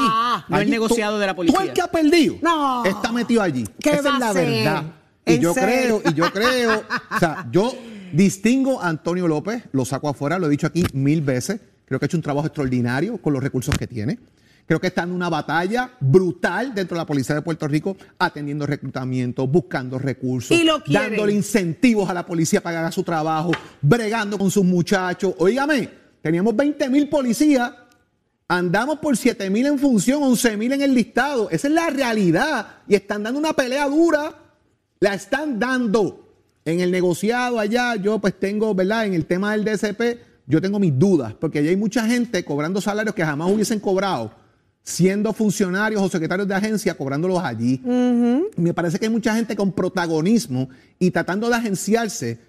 [0.50, 1.60] no es negociado de la policía.
[1.60, 2.86] Tú el que ha perdido No.
[2.86, 3.64] está metido allí.
[3.80, 4.84] ¿Qué Esa va es a la verdad.
[5.26, 6.02] Y ¿En yo serio?
[6.04, 6.84] creo, y yo creo,
[7.16, 7.74] o sea, yo
[8.12, 11.60] distingo a Antonio López, lo saco afuera, lo he dicho aquí mil veces.
[11.86, 14.20] Creo que ha hecho un trabajo extraordinario con los recursos que tiene.
[14.74, 18.66] Creo que está en una batalla brutal dentro de la Policía de Puerto Rico, atendiendo
[18.66, 23.52] reclutamiento, buscando recursos, Y lo dándole incentivos a la policía para que haga su trabajo,
[23.84, 25.36] bregando con sus muchachos.
[25.38, 25.88] Óigame,
[26.24, 27.72] teníamos 20 mil policías,
[28.48, 31.52] andamos por 7 mil en función, 11 mil en el listado.
[31.52, 32.78] Esa es la realidad.
[32.88, 34.34] Y están dando una pelea dura,
[35.00, 36.34] la están dando.
[36.66, 39.06] En el negociado allá, yo pues tengo, ¿verdad?
[39.06, 42.82] En el tema del DCP, yo tengo mis dudas, porque allá hay mucha gente cobrando
[42.82, 44.42] salarios que jamás hubiesen cobrado,
[44.84, 47.82] siendo funcionarios o secretarios de agencia, cobrándolos allí.
[48.58, 50.70] Me parece que hay mucha gente con protagonismo
[51.00, 52.40] y tratando de agenciarse,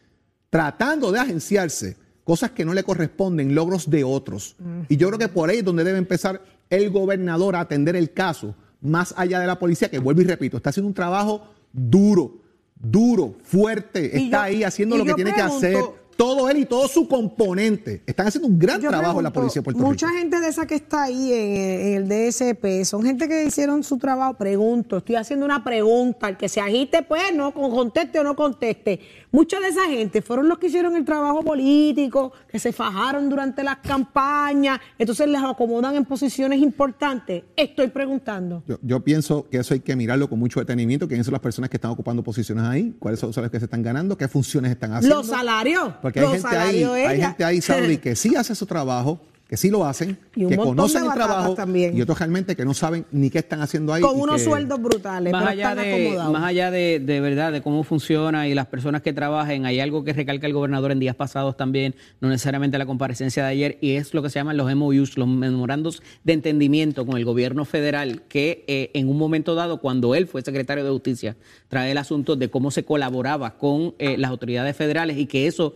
[0.51, 4.57] tratando de agenciarse cosas que no le corresponden, logros de otros.
[4.89, 8.13] Y yo creo que por ahí es donde debe empezar el gobernador a atender el
[8.13, 12.39] caso, más allá de la policía, que vuelvo y repito, está haciendo un trabajo duro,
[12.75, 15.85] duro, fuerte, Y está yo- ahí haciendo lo que tiene pregunto- que hacer.
[16.17, 18.03] Todo él y todo su componente.
[18.07, 20.19] Están haciendo un gran Yo trabajo en la policía de Puerto mucha Rico.
[20.19, 23.99] gente de esa que está ahí en, en el DSP son gente que hicieron su
[23.99, 24.35] trabajo.
[24.35, 26.29] Pregunto, estoy haciendo una pregunta.
[26.29, 29.01] El que se agite, pues no con- conteste o no conteste.
[29.33, 33.65] Mucha de esa gente fueron los que hicieron el trabajo político, que se fajaron durante
[33.65, 37.43] las campañas, entonces les acomodan en posiciones importantes.
[37.57, 38.63] Estoy preguntando.
[38.69, 41.09] Yo, yo pienso que eso hay que mirarlo con mucho detenimiento.
[41.09, 42.95] ¿Quiénes son las personas que están ocupando posiciones ahí?
[43.01, 44.17] ¿Cuáles son los que se están ganando?
[44.17, 45.17] ¿Qué funciones están haciendo?
[45.17, 45.95] Los salarios.
[46.05, 49.69] Porque hay gente ahí, hay gente ahí, Saudi, que sí hace su trabajo, que sí
[49.71, 51.97] lo hacen, Y un que conocen el trabajo también.
[51.97, 54.01] y otros realmente que no saben ni qué están haciendo ahí.
[54.03, 56.33] Con y unos que- sueldos brutales, más pero allá están de acomodados.
[56.33, 60.03] más allá de, de verdad de cómo funciona y las personas que trabajen hay algo
[60.03, 63.93] que recalca el gobernador en días pasados también no necesariamente la comparecencia de ayer y
[63.93, 68.23] es lo que se llaman los MOUs los memorandos de entendimiento con el gobierno federal
[68.29, 71.37] que eh, en un momento dado cuando él fue secretario de justicia
[71.69, 75.75] trae el asunto de cómo se colaboraba con eh, las autoridades federales y que eso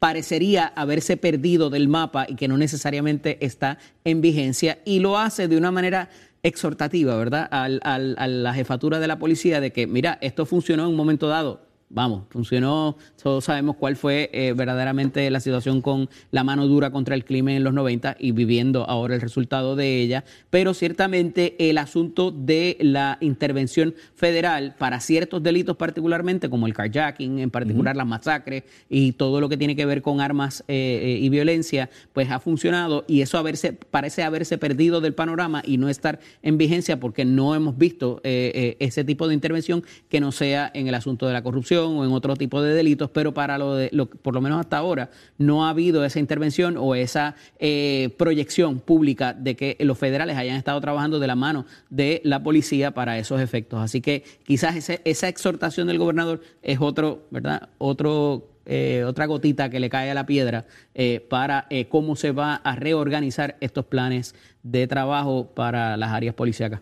[0.00, 5.46] parecería haberse perdido del mapa y que no necesariamente está en vigencia y lo hace
[5.46, 6.08] de una manera
[6.42, 7.46] exhortativa, ¿verdad?
[7.52, 11.28] Al- a la jefatura de la policía de que, mira, esto funcionó en un momento
[11.28, 11.69] dado.
[11.92, 17.16] Vamos, funcionó, todos sabemos cuál fue eh, verdaderamente la situación con la mano dura contra
[17.16, 21.78] el crimen en los 90 y viviendo ahora el resultado de ella, pero ciertamente el
[21.78, 28.06] asunto de la intervención federal para ciertos delitos particularmente, como el carjacking, en particular las
[28.06, 32.30] masacres y todo lo que tiene que ver con armas eh, eh, y violencia, pues
[32.30, 37.00] ha funcionado y eso haberse, parece haberse perdido del panorama y no estar en vigencia
[37.00, 41.26] porque no hemos visto eh, ese tipo de intervención que no sea en el asunto
[41.26, 44.34] de la corrupción o en otro tipo de delitos, pero para lo de, lo, por
[44.34, 49.56] lo menos hasta ahora, no ha habido esa intervención o esa eh, proyección pública de
[49.56, 53.80] que los federales hayan estado trabajando de la mano de la policía para esos efectos.
[53.80, 57.68] Así que quizás esa exhortación del gobernador es otro, ¿verdad?
[57.78, 62.56] Otro eh, otra gotita que le cae a la piedra eh, para cómo se va
[62.56, 66.80] a reorganizar estos planes de trabajo para las áreas policíacas.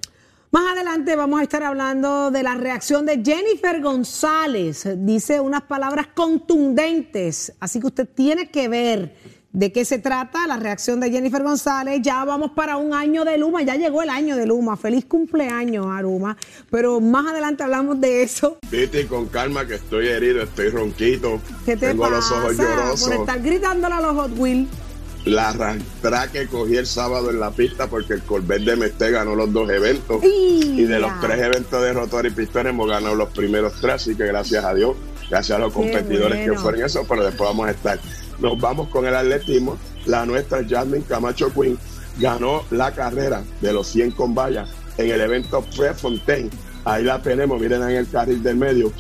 [0.50, 4.88] Más adelante vamos a estar hablando de la reacción de Jennifer González.
[4.96, 9.14] Dice unas palabras contundentes, así que usted tiene que ver
[9.52, 12.00] de qué se trata la reacción de Jennifer González.
[12.02, 14.78] Ya vamos para un año de Luma, ya llegó el año de Luma.
[14.78, 16.34] Feliz cumpleaños, Aruma.
[16.70, 18.56] Pero más adelante hablamos de eso.
[18.70, 21.42] Vete con calma que estoy herido, estoy ronquito.
[21.66, 23.10] ¿Qué te tengo pasa los ojos por llorosos.
[23.10, 24.68] estar gritándole a los Hot Wheels?
[25.28, 29.34] La arrastrá que cogí el sábado en la pista porque el Corvette de Mesté ganó
[29.34, 30.22] los dos eventos.
[30.22, 33.94] ¡Y Y de los tres eventos de rotor y pistón hemos ganado los primeros tres,
[33.94, 34.96] así que gracias a Dios,
[35.28, 36.52] gracias a los Qué competidores bueno.
[36.54, 38.00] que fueron eso, pero después vamos a estar.
[38.38, 39.76] Nos vamos con el atletismo.
[40.06, 41.78] La nuestra Jasmine Camacho Queen
[42.18, 46.50] ganó la carrera de los 100 con vallas en el evento Prefontaine.
[46.84, 48.92] Ahí la tenemos, miren en el carril del medio.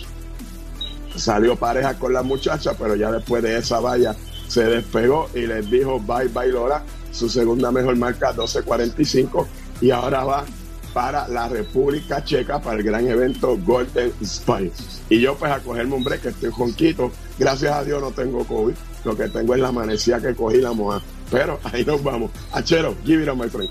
[1.16, 4.14] Salió pareja con la muchacha, pero ya después de esa valla
[4.48, 6.82] se despegó y les dijo bye bye Lola,
[7.12, 9.46] su segunda mejor marca 12.45
[9.80, 10.44] y ahora va
[10.92, 14.72] para la República Checa para el gran evento Golden Spike.
[15.10, 18.74] Y yo pues a cogerme un break, estoy jonquito, gracias a Dios no tengo COVID,
[19.04, 21.00] lo que tengo es la amanecía que cogí la moja.
[21.30, 22.30] Pero ahí nos vamos.
[22.52, 23.70] Achero, give it up, my friend.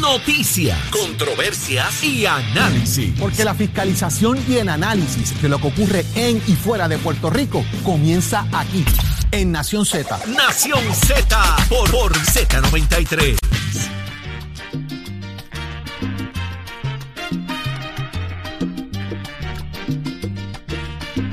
[0.00, 3.18] Noticias, controversias y análisis.
[3.18, 7.30] Porque la fiscalización y el análisis de lo que ocurre en y fuera de Puerto
[7.30, 8.84] Rico comienza aquí,
[9.32, 10.20] en Nación Z.
[10.28, 13.36] Nación Z por, por Z93.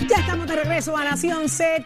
[0.10, 1.86] Ya estamos de regreso a Nación Z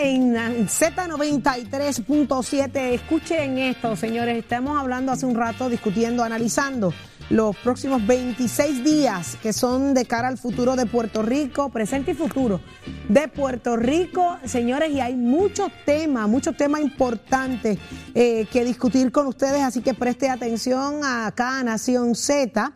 [0.00, 0.34] en
[0.68, 2.76] Z93.7.
[2.92, 4.36] Escuchen esto, señores.
[4.36, 6.94] Estamos hablando hace un rato, discutiendo, analizando
[7.30, 12.14] los próximos 26 días que son de cara al futuro de Puerto Rico, presente y
[12.14, 12.60] futuro
[13.08, 17.78] de Puerto Rico, señores, y hay muchos temas, muchos temas importantes
[18.14, 22.72] eh, que discutir con ustedes, así que preste atención acá a Nación Z.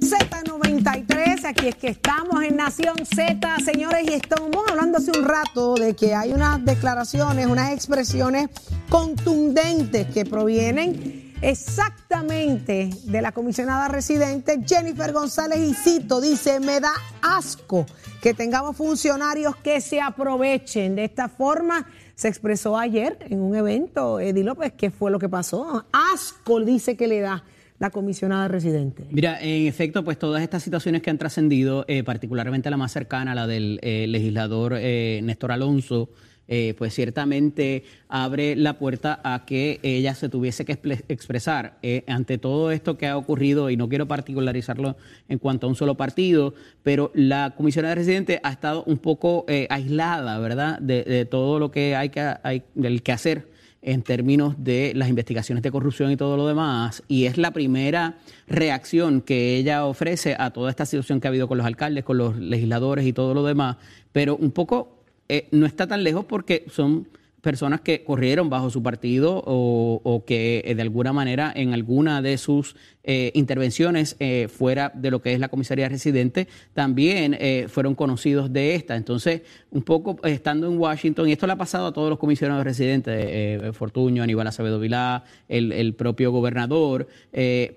[0.00, 5.74] Z93, aquí es que estamos en Nación Z, señores, y estamos hablando hace un rato
[5.74, 8.48] de que hay unas declaraciones, unas expresiones
[8.88, 16.92] contundentes que provienen exactamente de la comisionada residente Jennifer González y cito, dice, me da
[17.22, 17.86] asco
[18.22, 21.86] que tengamos funcionarios que se aprovechen de esta forma.
[22.14, 25.86] Se expresó ayer en un evento, Eddie López, ¿qué fue lo que pasó?
[25.92, 27.44] Asco dice que le da
[27.78, 29.06] la comisionada residente.
[29.10, 33.36] Mira, en efecto, pues todas estas situaciones que han trascendido, eh, particularmente la más cercana,
[33.36, 36.10] la del eh, legislador eh, Néstor Alonso,
[36.50, 41.78] eh, pues ciertamente abre la puerta a que ella se tuviese que expresar.
[41.82, 44.96] Eh, ante todo esto que ha ocurrido, y no quiero particularizarlo
[45.28, 49.66] en cuanto a un solo partido, pero la comisionada residente ha estado un poco eh,
[49.68, 52.62] aislada, ¿verdad?, de, todo lo que hay que, hay,
[53.00, 53.48] que hacer
[53.82, 58.16] en términos de las investigaciones de corrupción y todo lo demás, y es la primera
[58.46, 62.16] reacción que ella ofrece a toda esta situación que ha habido con los alcaldes, con
[62.18, 63.76] los legisladores y todo lo demás,
[64.12, 64.97] pero un poco
[65.28, 67.08] eh, no está tan lejos porque son
[67.40, 72.36] personas que corrieron bajo su partido o, que eh, de alguna manera en alguna de
[72.36, 72.74] sus
[73.04, 78.74] eh, intervenciones eh, fuera de lo que es la comisaría residente también fueron conocidos de
[78.74, 78.96] esta.
[78.96, 82.64] Entonces, un poco estando en Washington, y esto le ha pasado a todos los comisionados
[82.64, 87.08] residentes, Fortuño, Aníbal Acevedo Vilá, el, el propio gobernador,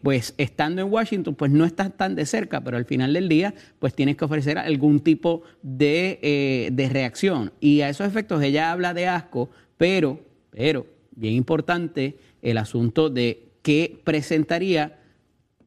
[0.02, 3.54] pues estando en Washington, pues no estás tan de cerca, pero al final del día,
[3.80, 7.52] pues tienes que ofrecer algún tipo de, de reacción.
[7.60, 10.20] Y a esos efectos ella habla de asco pero,
[10.52, 15.00] pero, bien importante el asunto de qué presentaría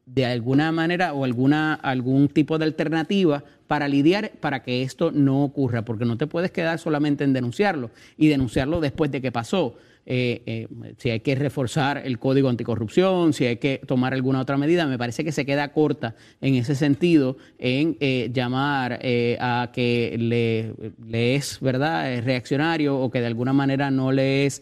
[0.05, 5.43] de alguna manera o alguna, algún tipo de alternativa para lidiar para que esto no
[5.43, 9.75] ocurra, porque no te puedes quedar solamente en denunciarlo y denunciarlo después de que pasó.
[10.07, 14.55] Eh, eh, si hay que reforzar el código anticorrupción, si hay que tomar alguna otra
[14.55, 18.99] medida, me parece que se queda corta en ese sentido en eh, llamar
[19.39, 24.61] a que le, es verdad reaccionario o que de alguna manera no le es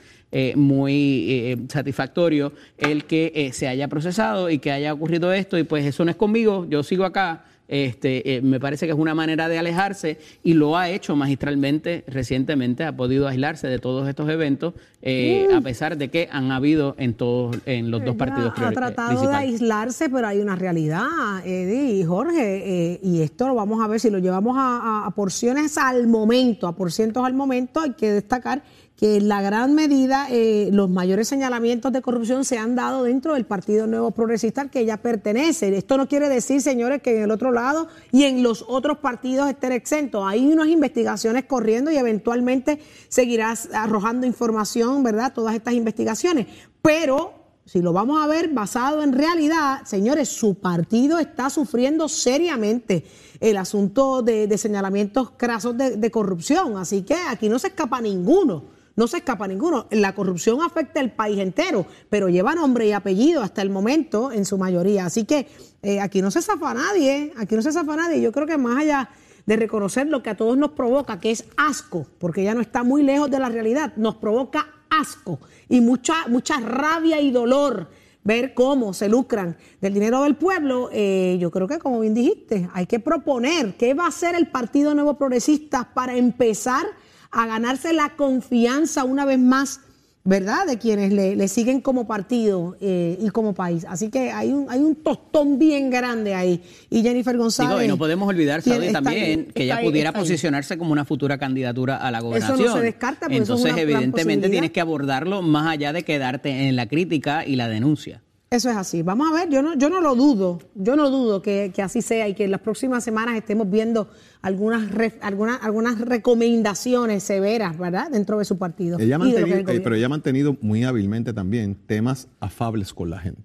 [0.55, 6.03] muy satisfactorio el que se haya procesado y que haya ocurrido esto y pues eso
[6.05, 9.57] no es conmigo, yo sigo acá este, eh, me parece que es una manera de
[9.57, 15.47] alejarse y lo ha hecho magistralmente recientemente, ha podido aislarse de todos estos eventos, eh,
[15.51, 19.35] a pesar de que han habido en todos, en los dos partidos Ha tratado de
[19.35, 21.07] aislarse, pero hay una realidad,
[21.43, 25.11] Eddie y Jorge, eh, y esto lo vamos a ver si lo llevamos a, a
[25.15, 28.61] porciones al momento, a porcientos al momento, hay que destacar
[28.97, 33.33] que en la gran medida eh, los mayores señalamientos de corrupción se han dado dentro
[33.33, 35.75] del Partido Nuevo Progresista al que ella pertenece.
[35.75, 39.49] Esto no quiere decir, señores, que en el otro lado y en los otros partidos
[39.49, 40.23] estén exentos.
[40.25, 42.79] Hay unas investigaciones corriendo y eventualmente
[43.09, 45.33] seguirás arrojando información, ¿verdad?
[45.33, 46.45] Todas estas investigaciones.
[46.83, 47.33] Pero
[47.65, 53.05] si lo vamos a ver basado en realidad, señores, su partido está sufriendo seriamente
[53.39, 56.77] el asunto de, señalamientos crasos de corrupción.
[56.77, 59.87] Así que aquí no se escapa ninguno no se escapa ninguno.
[59.91, 64.45] La corrupción afecta al país entero, pero lleva nombre y apellido hasta el momento en
[64.45, 65.05] su mayoría.
[65.05, 65.47] Así que
[65.81, 68.21] eh, aquí no se zafa nadie, aquí no se zafa nadie.
[68.21, 69.09] Yo creo que más allá
[69.45, 72.83] de reconocer lo que a todos nos provoca, que es asco, porque ya no está
[72.83, 77.89] muy lejos de la realidad, nos provoca asco y mucha, mucha rabia y dolor
[78.23, 82.69] ver cómo se lucran del dinero del pueblo, eh, yo creo que como bien dijiste,
[82.73, 86.85] hay que proponer qué va a hacer el Partido Nuevo Progresista para empezar
[87.33, 89.81] a ganarse la confianza una vez más,
[90.23, 93.85] ¿verdad?, de quienes le, siguen como partido eh, y como país.
[93.89, 96.61] Así que hay un, hay un tostón bien grande ahí.
[96.89, 97.85] Y Jennifer González.
[97.85, 102.21] y no podemos olvidar, también que ella pudiera posicionarse como una futura candidatura a la
[102.21, 102.59] gobernación.
[102.59, 106.87] Eso no se descarta, Entonces, evidentemente, tienes que abordarlo más allá de quedarte en la
[106.87, 108.21] crítica y la denuncia.
[108.53, 109.01] Eso es así.
[109.01, 112.03] Vamos a ver, yo no, yo no lo dudo, yo no dudo que, que así
[112.03, 114.11] sea y que en las próximas semanas estemos viendo
[114.43, 118.99] algunas, algunas, algunas recomendaciones severas, ¿verdad?, dentro de su partido.
[118.99, 123.41] Ella eh, pero ella ha mantenido muy hábilmente también temas afables con la gente.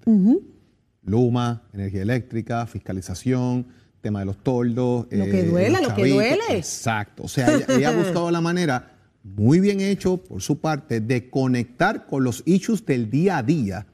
[1.04, 3.66] Luma, energía eléctrica, fiscalización,
[4.02, 5.06] tema de los toldos.
[5.10, 6.42] Lo que eh, duele, lo que duele.
[6.50, 7.22] Exacto.
[7.22, 8.92] O sea, ella, ha buscado la manera,
[9.24, 13.86] muy bien hecho por su parte, de conectar con los issues del día a día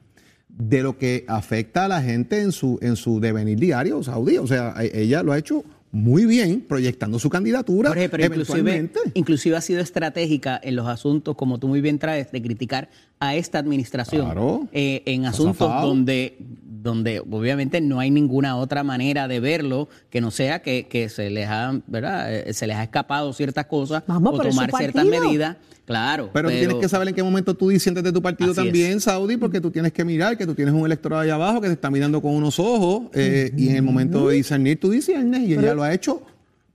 [0.57, 4.37] de lo que afecta a la gente en su, en su devenir diario saudí.
[4.37, 5.63] O sea, e, ella lo ha hecho
[5.95, 7.93] muy bien proyectando su candidatura.
[7.93, 12.41] pero inclusive, inclusive, ha sido estratégica en los asuntos, como tú muy bien traes, de
[12.41, 12.89] criticar
[13.19, 16.37] a esta administración eh, en asuntos donde
[16.85, 21.31] donde obviamente no hay ninguna otra manera de verlo que no sea que, que se
[21.31, 22.31] les ha, ¿verdad?
[22.31, 25.57] Eh, se les ha escapado ciertas cosas Vamos, o pero tomar ciertas medidas.
[25.85, 26.29] Claro.
[26.31, 28.97] Pero, tú tienes que saber en qué momento tú disientes de tu partido Así también,
[28.97, 29.03] es.
[29.03, 31.73] Saudi, porque tú tienes que mirar que tú tienes un electorado allá abajo que te
[31.73, 35.53] está mirando con unos ojos eh, y en el momento de discernir, tú disiernes y
[35.53, 36.21] ella lo ha hecho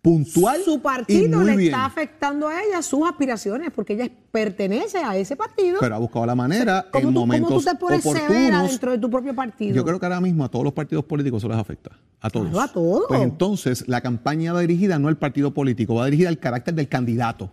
[0.02, 0.62] puntual.
[0.64, 1.72] Su y partido muy le bien.
[1.74, 5.78] está afectando a ella sus aspiraciones, porque ella pertenece a ese partido.
[5.80, 8.68] Pero ha buscado la manera ¿Cómo en tú, momentos cómo tú te pones oportunos.
[8.68, 9.74] dentro de tu propio partido?
[9.74, 11.90] Yo creo que ahora mismo a todos los partidos políticos eso les afecta.
[12.20, 12.50] A todos.
[12.50, 13.04] Claro, a todos.
[13.08, 16.88] Pues entonces la campaña va dirigida no al partido político, va dirigida al carácter del
[16.88, 17.52] candidato.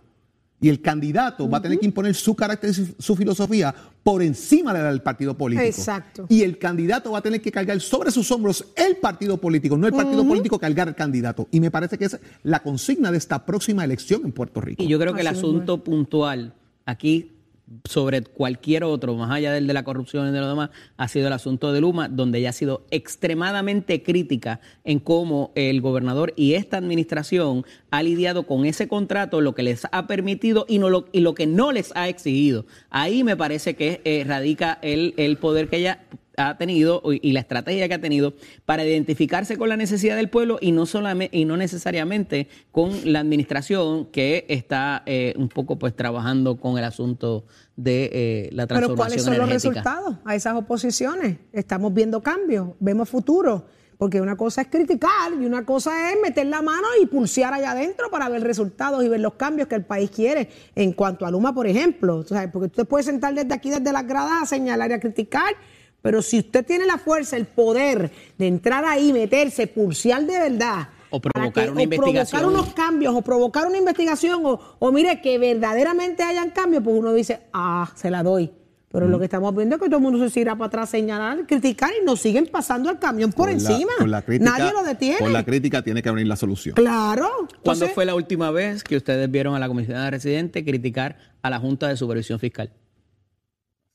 [0.60, 4.22] Y el candidato va a tener que imponer su carácter y su, su filosofía por
[4.22, 5.68] encima de la del partido político.
[5.68, 6.26] Exacto.
[6.28, 9.86] Y el candidato va a tener que cargar sobre sus hombros el partido político, no
[9.86, 11.46] el partido político cargar al candidato.
[11.50, 14.82] Y me parece que es la consigna de esta próxima elección en Puerto Rico.
[14.82, 16.54] Y yo creo que el Así asunto puntual
[16.86, 17.37] aquí
[17.84, 21.26] sobre cualquier otro, más allá del de la corrupción y de lo demás, ha sido
[21.26, 26.54] el asunto de Luma, donde ella ha sido extremadamente crítica en cómo el gobernador y
[26.54, 31.06] esta administración ha lidiado con ese contrato, lo que les ha permitido y, no lo,
[31.12, 32.66] y lo que no les ha exigido.
[32.90, 36.06] Ahí me parece que eh, radica el, el poder que ella
[36.38, 40.58] ha tenido y la estrategia que ha tenido para identificarse con la necesidad del pueblo
[40.60, 45.94] y no solamente y no necesariamente con la administración que está eh, un poco pues
[45.94, 47.44] trabajando con el asunto
[47.76, 51.36] de eh, la Pero transformación ¿cuáles son los resultados a esas oposiciones?
[51.52, 53.66] Estamos viendo cambios, vemos futuro.
[53.98, 57.72] Porque una cosa es criticar y una cosa es meter la mano y pulsear allá
[57.72, 60.48] adentro para ver resultados y ver los cambios que el país quiere.
[60.76, 63.92] En cuanto a Luma, por ejemplo, tú sabes, porque usted puede sentar desde aquí, desde
[63.92, 65.52] las gradas, a señalar y a criticar,
[66.02, 70.88] pero si usted tiene la fuerza, el poder de entrar ahí, meterse, pulsear de verdad.
[71.10, 72.40] O provocar una o investigación.
[72.40, 76.96] provocar unos cambios o provocar una investigación o, o mire que verdaderamente hayan cambios, pues
[76.98, 78.50] uno dice, ah, se la doy.
[78.90, 81.46] Pero lo que estamos viendo es que todo el mundo se irá para atrás, señalar,
[81.46, 83.92] criticar y nos siguen pasando el camión por Con la- encima.
[83.98, 85.18] con la crítica- Nadie lo detiene.
[85.18, 86.74] Con la crítica tiene que venir la solución.
[86.74, 87.28] Claro.
[87.38, 91.50] ¿Cuándo Entonces, fue la última vez que ustedes vieron a la comisionada residente criticar a
[91.50, 92.70] la Junta de Supervisión Fiscal?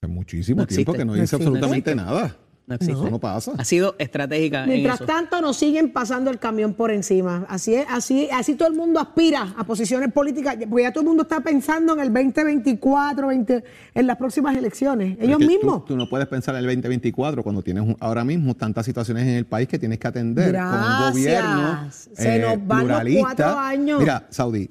[0.04, 2.36] Hace muchísimo No tiempo que no dice absolutamente nada.
[2.66, 3.12] No existe.
[3.12, 3.52] No pasa.
[3.58, 5.06] Ha sido estratégica en Mientras eso.
[5.06, 7.46] tanto, nos siguen pasando el camión por encima.
[7.50, 11.08] Así es, así, así todo el mundo aspira a posiciones políticas, porque ya todo el
[11.08, 15.18] mundo está pensando en el 2024, 20, en las próximas elecciones.
[15.20, 15.84] Es Ellos mismos.
[15.86, 19.34] Tú, no puedes pensar en el 2024 cuando tienes un- ahora mismo tantas situaciones en
[19.36, 23.46] el país que tienes que atender con un gobierno eh, Se nos van los cuatro
[23.60, 24.00] años.
[24.00, 24.70] Mira, Saudi,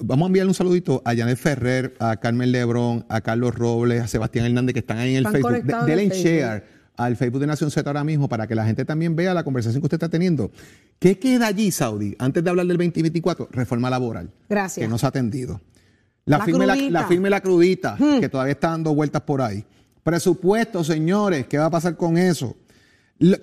[0.00, 4.06] vamos a enviarle un saludito a Janet Ferrer, a Carmen Lebrón, a Carlos Robles, a
[4.06, 5.64] Sebastián Hernández que están ahí en el Están Facebook.
[5.64, 9.16] De- denle share al Facebook de Nación Z ahora mismo para que la gente también
[9.16, 10.50] vea la conversación que usted está teniendo.
[10.98, 12.14] ¿Qué queda allí, Saudi?
[12.18, 14.30] Antes de hablar del 2024, reforma laboral.
[14.48, 14.84] Gracias.
[14.84, 15.60] Que no se ha atendido.
[16.24, 19.64] La, La firme la, firme la crudita, que todavía está dando vueltas por ahí.
[20.04, 22.56] Presupuesto, señores, ¿qué va a pasar con eso?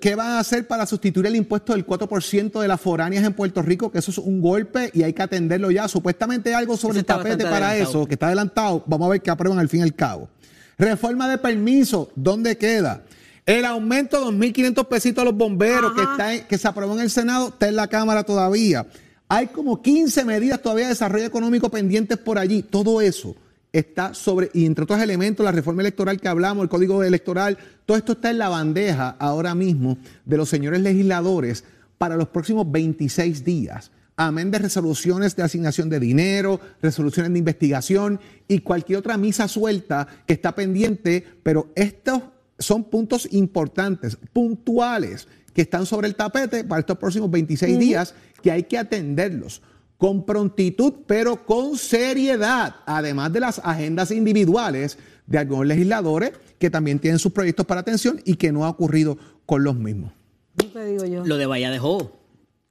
[0.00, 3.62] ¿Qué van a hacer para sustituir el impuesto del 4% de las foráneas en Puerto
[3.62, 3.90] Rico?
[3.90, 5.88] Que eso es un golpe y hay que atenderlo ya.
[5.88, 8.00] Supuestamente hay algo sobre Eso el tapete para adelantado.
[8.00, 8.84] eso, que está adelantado.
[8.86, 10.28] Vamos a ver qué aprueban al fin y al cabo.
[10.76, 13.04] Reforma de permiso, ¿dónde queda?
[13.50, 17.00] El aumento de 2.500 pesitos a los bomberos que, está en- que se aprobó en
[17.00, 18.86] el Senado, está en la Cámara todavía.
[19.28, 22.62] Hay como 15 medidas todavía de desarrollo económico pendientes por allí.
[22.62, 23.34] Todo eso
[23.72, 27.96] está sobre, y entre otros elementos, la reforma electoral que hablamos, el código electoral, todo
[27.96, 31.64] esto está en la bandeja ahora mismo de los señores legisladores
[31.98, 33.90] para los próximos 26 días.
[34.16, 40.06] Amén de resoluciones de asignación de dinero, resoluciones de investigación y cualquier otra misa suelta
[40.26, 42.22] que está pendiente, pero estos
[42.60, 48.52] son puntos importantes, puntuales, que están sobre el tapete para estos próximos 26 días, que
[48.52, 49.62] hay que atenderlos
[49.98, 54.96] con prontitud, pero con seriedad, además de las agendas individuales
[55.26, 59.18] de algunos legisladores que también tienen sus proyectos para atención y que no ha ocurrido
[59.44, 60.12] con los mismos.
[60.56, 61.24] ¿Qué te digo yo?
[61.26, 62.12] Lo de Bahía dejó.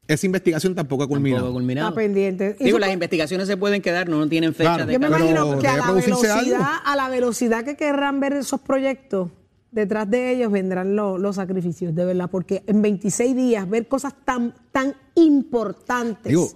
[0.07, 1.43] Esa investigación tampoco ha culminado.
[1.43, 1.89] Tampoco ha culminado.
[1.89, 2.55] Está pendiente.
[2.59, 4.85] Digo, las investigaciones se pueden quedar, no tienen fecha Claro.
[4.87, 8.59] de Yo me imagino que a la, velocidad, a la velocidad que querrán ver esos
[8.59, 9.29] proyectos,
[9.71, 14.13] detrás de ellos vendrán lo- los sacrificios, de verdad, porque en 26 días ver cosas
[14.25, 16.49] tan, tan importantes Digo,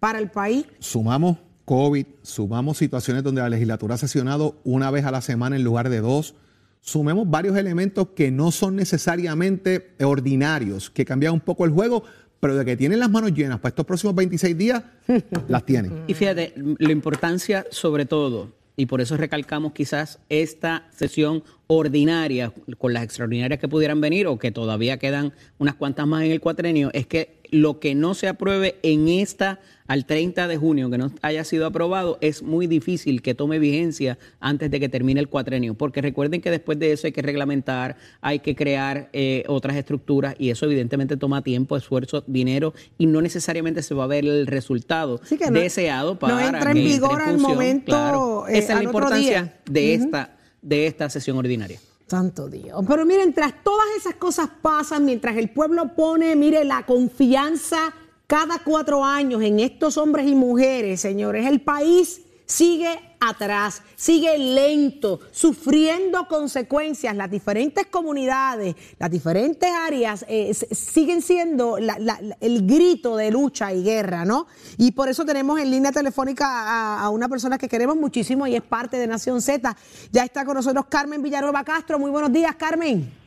[0.00, 5.10] para el país, sumamos COVID, sumamos situaciones donde la legislatura ha sesionado una vez a
[5.10, 6.34] la semana en lugar de dos,
[6.80, 12.04] sumemos varios elementos que no son necesariamente ordinarios, que cambian un poco el juego,
[12.40, 14.82] pero de que tienen las manos llenas para estos próximos 26 días,
[15.48, 16.04] las tienen.
[16.06, 22.92] Y fíjate, la importancia sobre todo, y por eso recalcamos quizás esta sesión ordinaria con
[22.92, 26.90] las extraordinarias que pudieran venir o que todavía quedan unas cuantas más en el cuatrenio,
[26.92, 31.10] es que lo que no se apruebe en esta al 30 de junio, que no
[31.22, 35.74] haya sido aprobado, es muy difícil que tome vigencia antes de que termine el cuatrenio,
[35.74, 40.34] porque recuerden que después de eso hay que reglamentar, hay que crear eh, otras estructuras
[40.38, 44.46] y eso evidentemente toma tiempo, esfuerzo, dinero y no necesariamente se va a ver el
[44.46, 45.20] resultado
[45.50, 48.48] deseado para no entra en vigor al momento.
[48.48, 51.78] Eh, Esa es la importancia de esta de esta sesión ordinaria.
[52.06, 52.82] Santo Dios.
[52.86, 57.94] Pero miren, mientras todas esas cosas pasan, mientras el pueblo pone, mire, la confianza
[58.26, 65.20] cada cuatro años en estos hombres y mujeres, señores, el país sigue atrás, sigue lento,
[65.30, 67.16] sufriendo consecuencias.
[67.16, 74.24] Las diferentes comunidades, las diferentes áreas eh, siguen siendo el grito de lucha y guerra,
[74.24, 74.46] ¿no?
[74.76, 78.62] Y por eso tenemos en línea telefónica a, una persona que queremos muchísimo y es
[78.62, 79.76] parte de Nación Z.
[80.12, 81.98] Ya está con nosotros Carmen Villanueva Castro.
[81.98, 83.23] Muy buenos días, Carmen.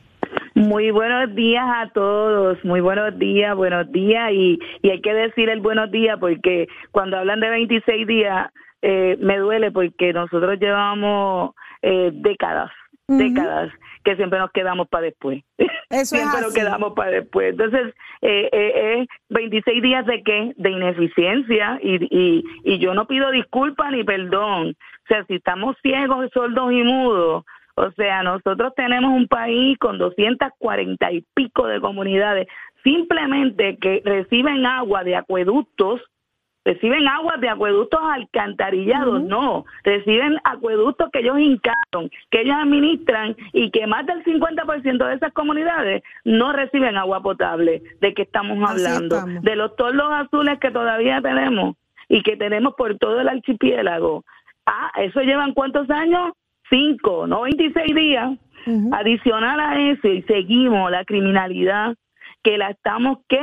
[0.54, 5.48] Muy buenos días a todos, muy buenos días, buenos días y, y hay que decir
[5.48, 8.50] el buenos días porque cuando hablan de 26 días
[8.82, 12.70] eh, me duele porque nosotros llevamos eh, décadas,
[13.06, 13.72] décadas
[14.04, 15.42] que siempre nos quedamos para después.
[16.04, 17.50] siempre nos quedamos para después.
[17.50, 20.54] Entonces, eh, eh, 26 días de qué?
[20.56, 24.70] De ineficiencia y, y, y yo no pido disculpa ni perdón.
[24.70, 27.44] O sea, si estamos ciegos, sordos y mudos,
[27.78, 32.48] o sea, nosotros tenemos un país con 240 y pico de comunidades
[32.82, 36.00] simplemente que reciben agua de acueductos
[36.64, 43.70] reciben agua de acueductos alcantarillados, no, reciben acueductos que ellos hincaron, que ellos administran y
[43.70, 47.82] que más del 50% de esas comunidades no reciben agua potable.
[48.02, 49.24] ¿De qué estamos hablando?
[49.40, 51.76] De los tordos azules que todavía tenemos
[52.06, 54.24] y que tenemos por todo el archipiélago.
[54.66, 56.32] Ah, ¿eso llevan cuántos años?
[56.70, 58.38] Cinco, no 26 días.
[58.92, 61.94] Adicional a eso, y seguimos la criminalidad
[62.42, 63.40] que la estamos, ¿qué?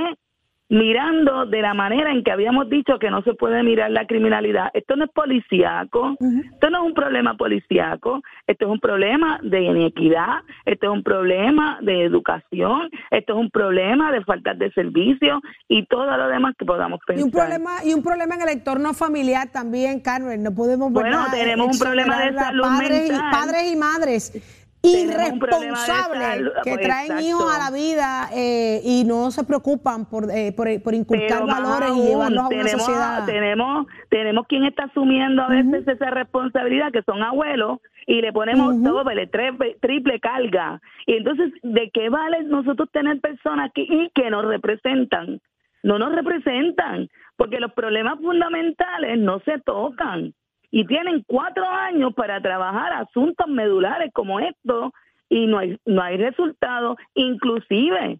[0.70, 4.70] Mirando de la manera en que habíamos dicho que no se puede mirar la criminalidad.
[4.74, 9.62] Esto no es policíaco, esto no es un problema policíaco, esto es un problema de
[9.62, 15.42] inequidad, esto es un problema de educación, esto es un problema de falta de servicio
[15.68, 17.22] y todo lo demás que podamos pensar.
[17.22, 20.92] Y un problema, y un problema en el entorno familiar también, Carmen, no podemos...
[20.92, 27.20] Bueno, tenemos un problema de salud padres, Y, padres y madres irresponsables que pues, traen
[27.20, 32.08] hijos a la vida eh, y no se preocupan por, eh, por, inculcar valores y
[32.08, 33.26] llevarlos a una sociedad.
[33.26, 38.76] Tenemos, tenemos quien está asumiendo a veces esa responsabilidad, que son abuelos, y le ponemos
[38.84, 40.80] todo doble, triple carga.
[41.08, 45.42] Y entonces, ¿de qué vale nosotros tener personas que, y que nos representan?
[45.84, 50.34] No nos representan, porque los problemas fundamentales no se tocan
[50.76, 54.92] y tienen cuatro años para trabajar asuntos medulares como estos
[55.30, 56.98] y no hay, no hay resultados.
[57.14, 58.20] Inclusive,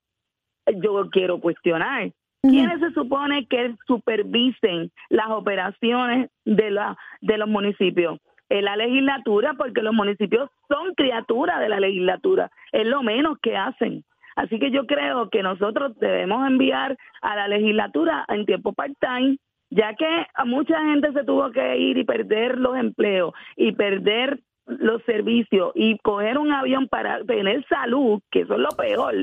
[0.82, 8.20] yo quiero cuestionar, ¿quiénes se supone que supervisen las operaciones de, la, de los municipios?
[8.48, 13.58] Es la legislatura, porque los municipios son criaturas de la legislatura, es lo menos que
[13.58, 14.06] hacen.
[14.38, 19.40] Así que yo creo que nosotros debemos enviar a la legislatura en tiempo part-time
[19.70, 24.40] ya que a mucha gente se tuvo que ir y perder los empleos y perder
[24.68, 29.14] los servicios y coger un avión para tener salud, que eso es lo peor,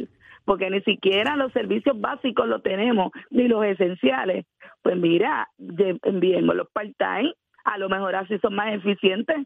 [0.44, 4.46] porque ni siquiera los servicios básicos los tenemos, ni los esenciales.
[4.82, 7.32] Pues mira, enviemos los part-time,
[7.64, 9.36] a lo mejor así son más eficientes.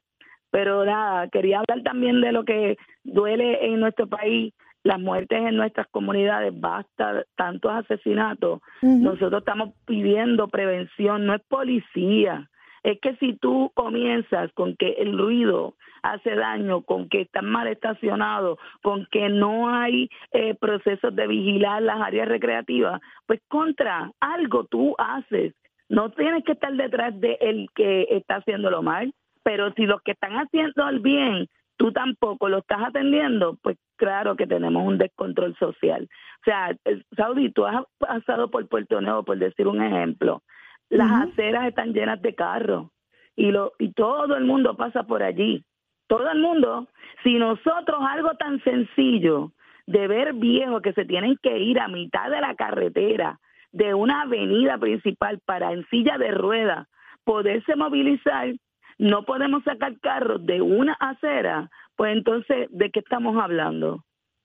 [0.51, 4.55] Pero nada, quería hablar también de lo que duele en nuestro país
[4.87, 8.61] las muertes en nuestras comunidades, basta tantos asesinatos.
[8.81, 12.49] Nosotros estamos pidiendo prevención, no es policía.
[12.85, 17.67] Es que si tú comienzas con que el ruido hace daño, con que están mal
[17.67, 24.65] estacionados, con que no hay eh, procesos de vigilar las áreas recreativas, pues contra algo
[24.65, 25.53] tú haces.
[25.89, 29.13] No tienes que estar detrás de el que está haciendo lo mal,
[29.43, 34.37] pero si los que están haciendo el bien tú tampoco lo estás atendiendo, pues claro
[34.37, 36.09] que tenemos un descontrol social.
[36.41, 36.77] O sea,
[37.17, 40.43] Saudi, tú has pasado por Puerto Nuevo, por decir un ejemplo.
[40.89, 42.91] Las aceras están llenas de carros
[43.35, 45.65] y, lo, y todo el mundo pasa por allí.
[46.07, 46.89] Todo el mundo.
[47.25, 49.53] Si nosotros algo tan sencillo
[49.87, 53.41] de ver viejos que se tienen que ir a mitad de la carretera
[53.73, 56.87] de una avenida principal para en silla de ruedas
[57.25, 58.55] poderse movilizar,
[58.99, 64.05] no podemos sacar carros de una acera, pues entonces, ¿de qué estamos hablando?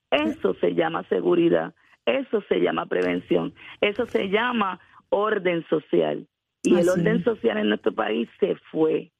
[0.09, 1.73] Eso se llama seguridad,
[2.05, 4.79] eso se llama prevención, eso se llama
[5.09, 6.27] orden social.
[6.63, 9.11] Y el orden social en nuestro país se fue,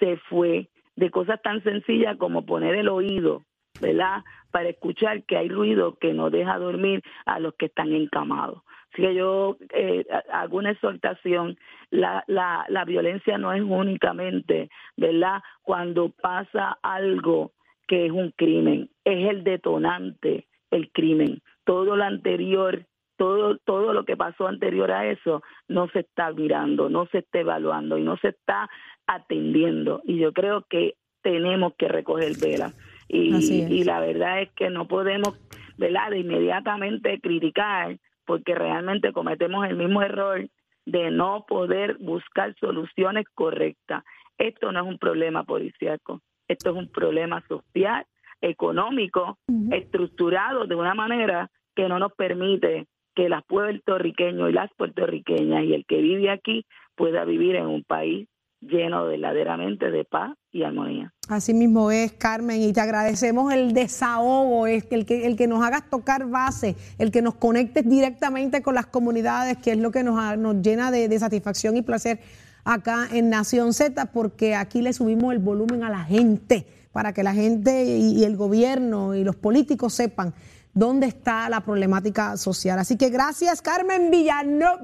[0.00, 3.44] se fue de cosas tan sencillas como poner el oído
[3.80, 4.24] ¿verdad?
[4.50, 8.62] Para escuchar que hay ruido que no deja dormir a los que están encamados.
[8.92, 11.58] Así que yo eh, hago una exhortación,
[11.90, 15.42] la, la, la violencia no es únicamente, ¿verdad?
[15.62, 17.52] Cuando pasa algo
[17.86, 21.40] que es un crimen, es el detonante, el crimen.
[21.64, 22.84] Todo lo anterior,
[23.16, 27.40] todo, todo lo que pasó anterior a eso no se está mirando, no se está
[27.40, 28.68] evaluando y no se está
[29.06, 30.02] atendiendo.
[30.04, 32.72] Y yo creo que tenemos que recoger vela.
[33.08, 35.34] Y, y la verdad es que no podemos,
[35.78, 37.98] ¿verdad?, de inmediatamente criticar
[38.28, 40.46] porque realmente cometemos el mismo error
[40.84, 44.04] de no poder buscar soluciones correctas.
[44.36, 48.04] Esto no es un problema policíaco, esto es un problema social,
[48.42, 49.38] económico,
[49.70, 55.72] estructurado de una manera que no nos permite que las puertorriqueños y las puertorriqueñas y
[55.72, 56.66] el que vive aquí
[56.96, 58.28] pueda vivir en un país
[58.60, 61.12] lleno verdaderamente de paz y armonía.
[61.28, 65.64] Así mismo es, Carmen, y te agradecemos el desahogo, es el que, el que nos
[65.64, 70.02] hagas tocar base, el que nos conectes directamente con las comunidades, que es lo que
[70.02, 72.20] nos, nos llena de, satisfacción y placer
[72.64, 77.22] acá en Nación Z, porque aquí le subimos el volumen a la gente, para que
[77.22, 80.34] la gente y el gobierno y los políticos sepan
[80.78, 82.78] dónde está la problemática social.
[82.78, 84.78] Así que gracias, Carmen Villanueva,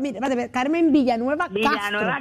[0.51, 1.61] Carmen Villanueva Castro.
[1.61, 2.19] Villanueva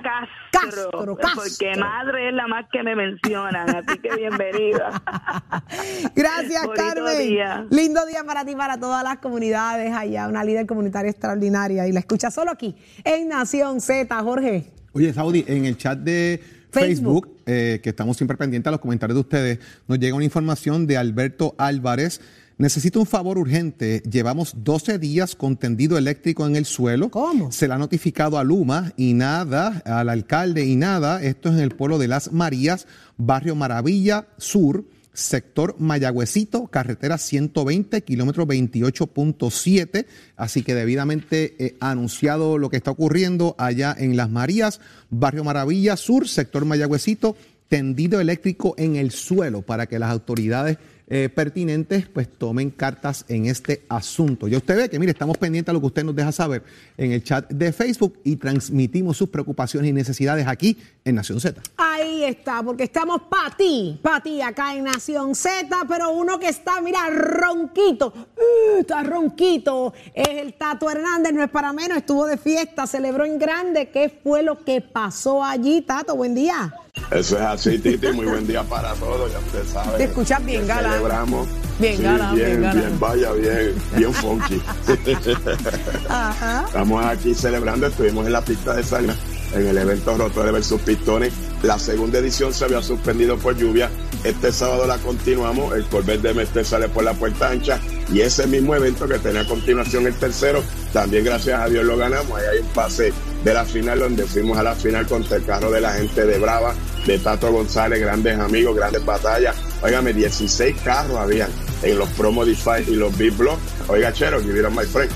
[0.52, 5.02] Castro, Castro, Porque madre es la más que me mencionan, así que bienvenida.
[6.16, 7.68] gracias, Carmen.
[7.72, 11.88] Lindo día para ti, para todas las comunidades allá, una líder comunitaria extraordinaria.
[11.88, 14.72] Y la escucha solo aquí, en Nación Z, Jorge.
[14.92, 19.16] Oye, Saudi, en el chat de Facebook, eh, que estamos siempre pendientes a los comentarios
[19.16, 22.22] de ustedes, nos llega una información de Alberto Álvarez.
[22.64, 24.02] Necesito un favor urgente.
[24.10, 27.10] Llevamos 12 días con tendido eléctrico en el suelo.
[27.10, 27.52] ¿Cómo?
[27.52, 31.22] Se le ha notificado a Luma y nada, al alcalde y nada.
[31.22, 32.88] Esto es en el pueblo de Las Marías,
[33.18, 40.06] barrio Maravilla Sur, sector Mayagüecito, carretera 120, kilómetro 28.7.
[40.38, 45.98] Así que debidamente eh, anunciado lo que está ocurriendo allá en Las Marías, barrio Maravilla
[45.98, 47.36] Sur, sector Mayagüecito,
[47.68, 50.78] tendido eléctrico en el suelo para que las autoridades
[51.08, 54.48] eh, pertinentes, pues tomen cartas en este asunto.
[54.48, 56.64] Ya usted ve que, mire, estamos pendientes a lo que usted nos deja saber
[56.98, 61.62] en el chat de Facebook y transmitimos sus preocupaciones y necesidades aquí en Nación Z.
[61.78, 66.48] Ahí está, porque estamos para ti, para ti acá en Nación Z, pero uno que
[66.48, 72.26] está, mira, ronquito, uh, está ronquito, es el Tato Hernández, no es para menos, estuvo
[72.26, 73.90] de fiesta, celebró en grande.
[73.90, 76.16] ¿Qué fue lo que pasó allí, Tato?
[76.16, 76.74] Buen día.
[77.12, 78.12] Eso es así, Titi.
[78.12, 79.98] Muy buen día para todos, ya usted sabe.
[79.98, 80.92] Te escuchas bien, Gala.
[80.94, 81.48] Celebramos.
[81.80, 84.62] Bien, sí, bien, bien, bien, vaya, bien, bien funky.
[86.10, 86.64] Ajá.
[86.68, 89.16] Estamos aquí celebrando, estuvimos en la pista de sangre
[89.54, 91.34] en el evento Rotores versus Pistones.
[91.62, 93.90] La segunda edición se había suspendido por lluvia.
[94.24, 95.76] Este sábado la continuamos.
[95.76, 97.80] El Corvette de Mestre sale por la puerta ancha.
[98.12, 101.98] Y ese mismo evento que tenía a continuación el tercero, también gracias a Dios lo
[101.98, 102.38] ganamos.
[102.38, 105.70] Ahí hay un pase de la final donde fuimos a la final contra el carro
[105.70, 106.74] de la gente de Brava,
[107.06, 109.56] de Tato González, grandes amigos, grandes batallas.
[109.82, 111.50] Óigame, 16 carros habían
[111.82, 113.62] en los Promo DeFi y los Big Blocks.
[113.90, 115.12] Oiga, Chero, give it my friend.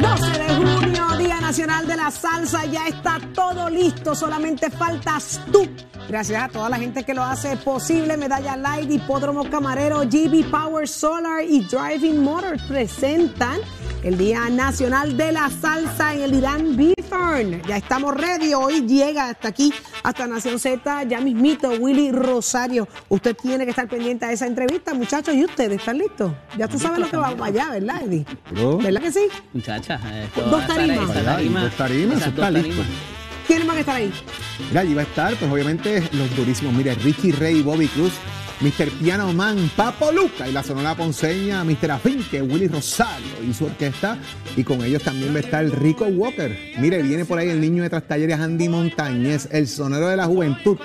[0.00, 5.68] 12 de junio, Día Nacional de la Salsa, ya está todo listo, solamente faltas tú.
[6.08, 8.16] Gracias a toda la gente que lo hace posible.
[8.16, 13.60] Medalla Light, Hipódromo Camarero, GB Power Solar y Driving Motors presentan
[14.02, 17.62] el Día Nacional de la Salsa en el Irán Bifern.
[17.66, 18.54] Ya estamos ready.
[18.54, 19.72] Hoy llega hasta aquí,
[20.02, 22.88] hasta Nación Z, ya mismito, Willy Rosario.
[23.08, 25.34] Usted tiene que estar pendiente a esa entrevista, muchachos.
[25.34, 26.32] ¿Y ustedes están listos?
[26.56, 28.24] Ya tú sabes lo que va allá, ¿verdad, Eddie?
[28.82, 29.28] ¿Verdad que sí?
[29.52, 31.06] Muchachas, eh, dos tarimas.
[31.06, 32.82] Dos tarimas, eso está listo.
[33.46, 34.12] ¿Quiénes van a estar ahí?
[34.68, 36.74] Mira, allí va a estar, pues obviamente los durísimos.
[36.74, 38.12] Mira, Ricky Rey y Bobby Cruz
[38.60, 38.90] Mr.
[39.00, 41.92] Piano Man, Papo Luca y la sonora ponceña Mr.
[41.92, 44.18] Afinque, Willy Rosario y su orquesta.
[44.56, 46.58] Y con ellos también va a estar Rico Walker.
[46.78, 50.76] Mire, viene por ahí el niño de Trastalleres Andy Montañez, el sonero de la juventud.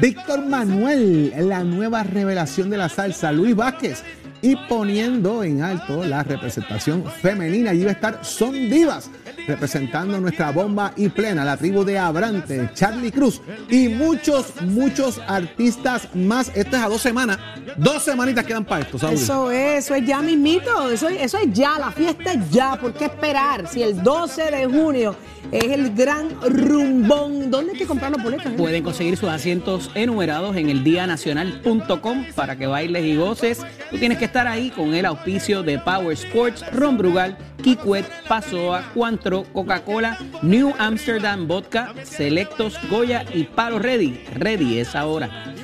[0.00, 3.30] Víctor Manuel, la nueva revelación de la salsa.
[3.30, 4.02] Luis Vázquez.
[4.42, 7.70] Y poniendo en alto la representación femenina.
[7.70, 9.08] Allí va a estar Son Divas
[9.50, 16.08] representando nuestra bomba y plena, la tribu de Abrante, Charlie Cruz y muchos, muchos artistas
[16.14, 16.52] más.
[16.54, 17.38] Esto es a dos semanas.
[17.76, 19.22] Dos semanitas quedan para esto, ¿sabes?
[19.22, 22.76] Eso es, eso es ya mismito, eso, eso es ya, la fiesta es ya.
[22.80, 23.66] ¿Por qué esperar?
[23.66, 25.16] Si el 12 de junio
[25.52, 27.50] es el gran rumbón.
[27.50, 28.52] ¿Dónde hay que comprar los boletos?
[28.52, 33.60] Pueden conseguir sus asientos enumerados en el dianacional.com para que bailes y goces.
[33.90, 38.90] Tú tienes que estar ahí con el auspicio de Power Sports, Ron Brugal, Kikwet, Pasoa,
[38.94, 44.24] Cuantro, Coca-Cola, New Amsterdam Vodka, Selectos, Goya y Palo Ready.
[44.34, 45.54] Ready es ahora.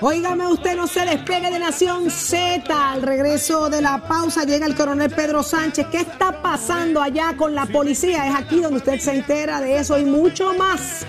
[0.00, 2.64] Óigame, usted no se despegue de Nación Z.
[2.68, 5.86] Al regreso de la pausa llega el coronel Pedro Sánchez.
[5.90, 8.28] ¿Qué está pasando allá con la policía?
[8.28, 11.06] Es aquí donde usted se entera de eso y mucho más.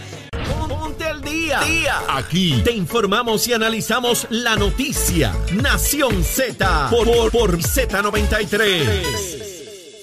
[0.69, 1.59] Ponte al día.
[2.09, 5.33] Aquí te informamos y analizamos la noticia.
[5.53, 9.56] Nación Z por, por, por Z93.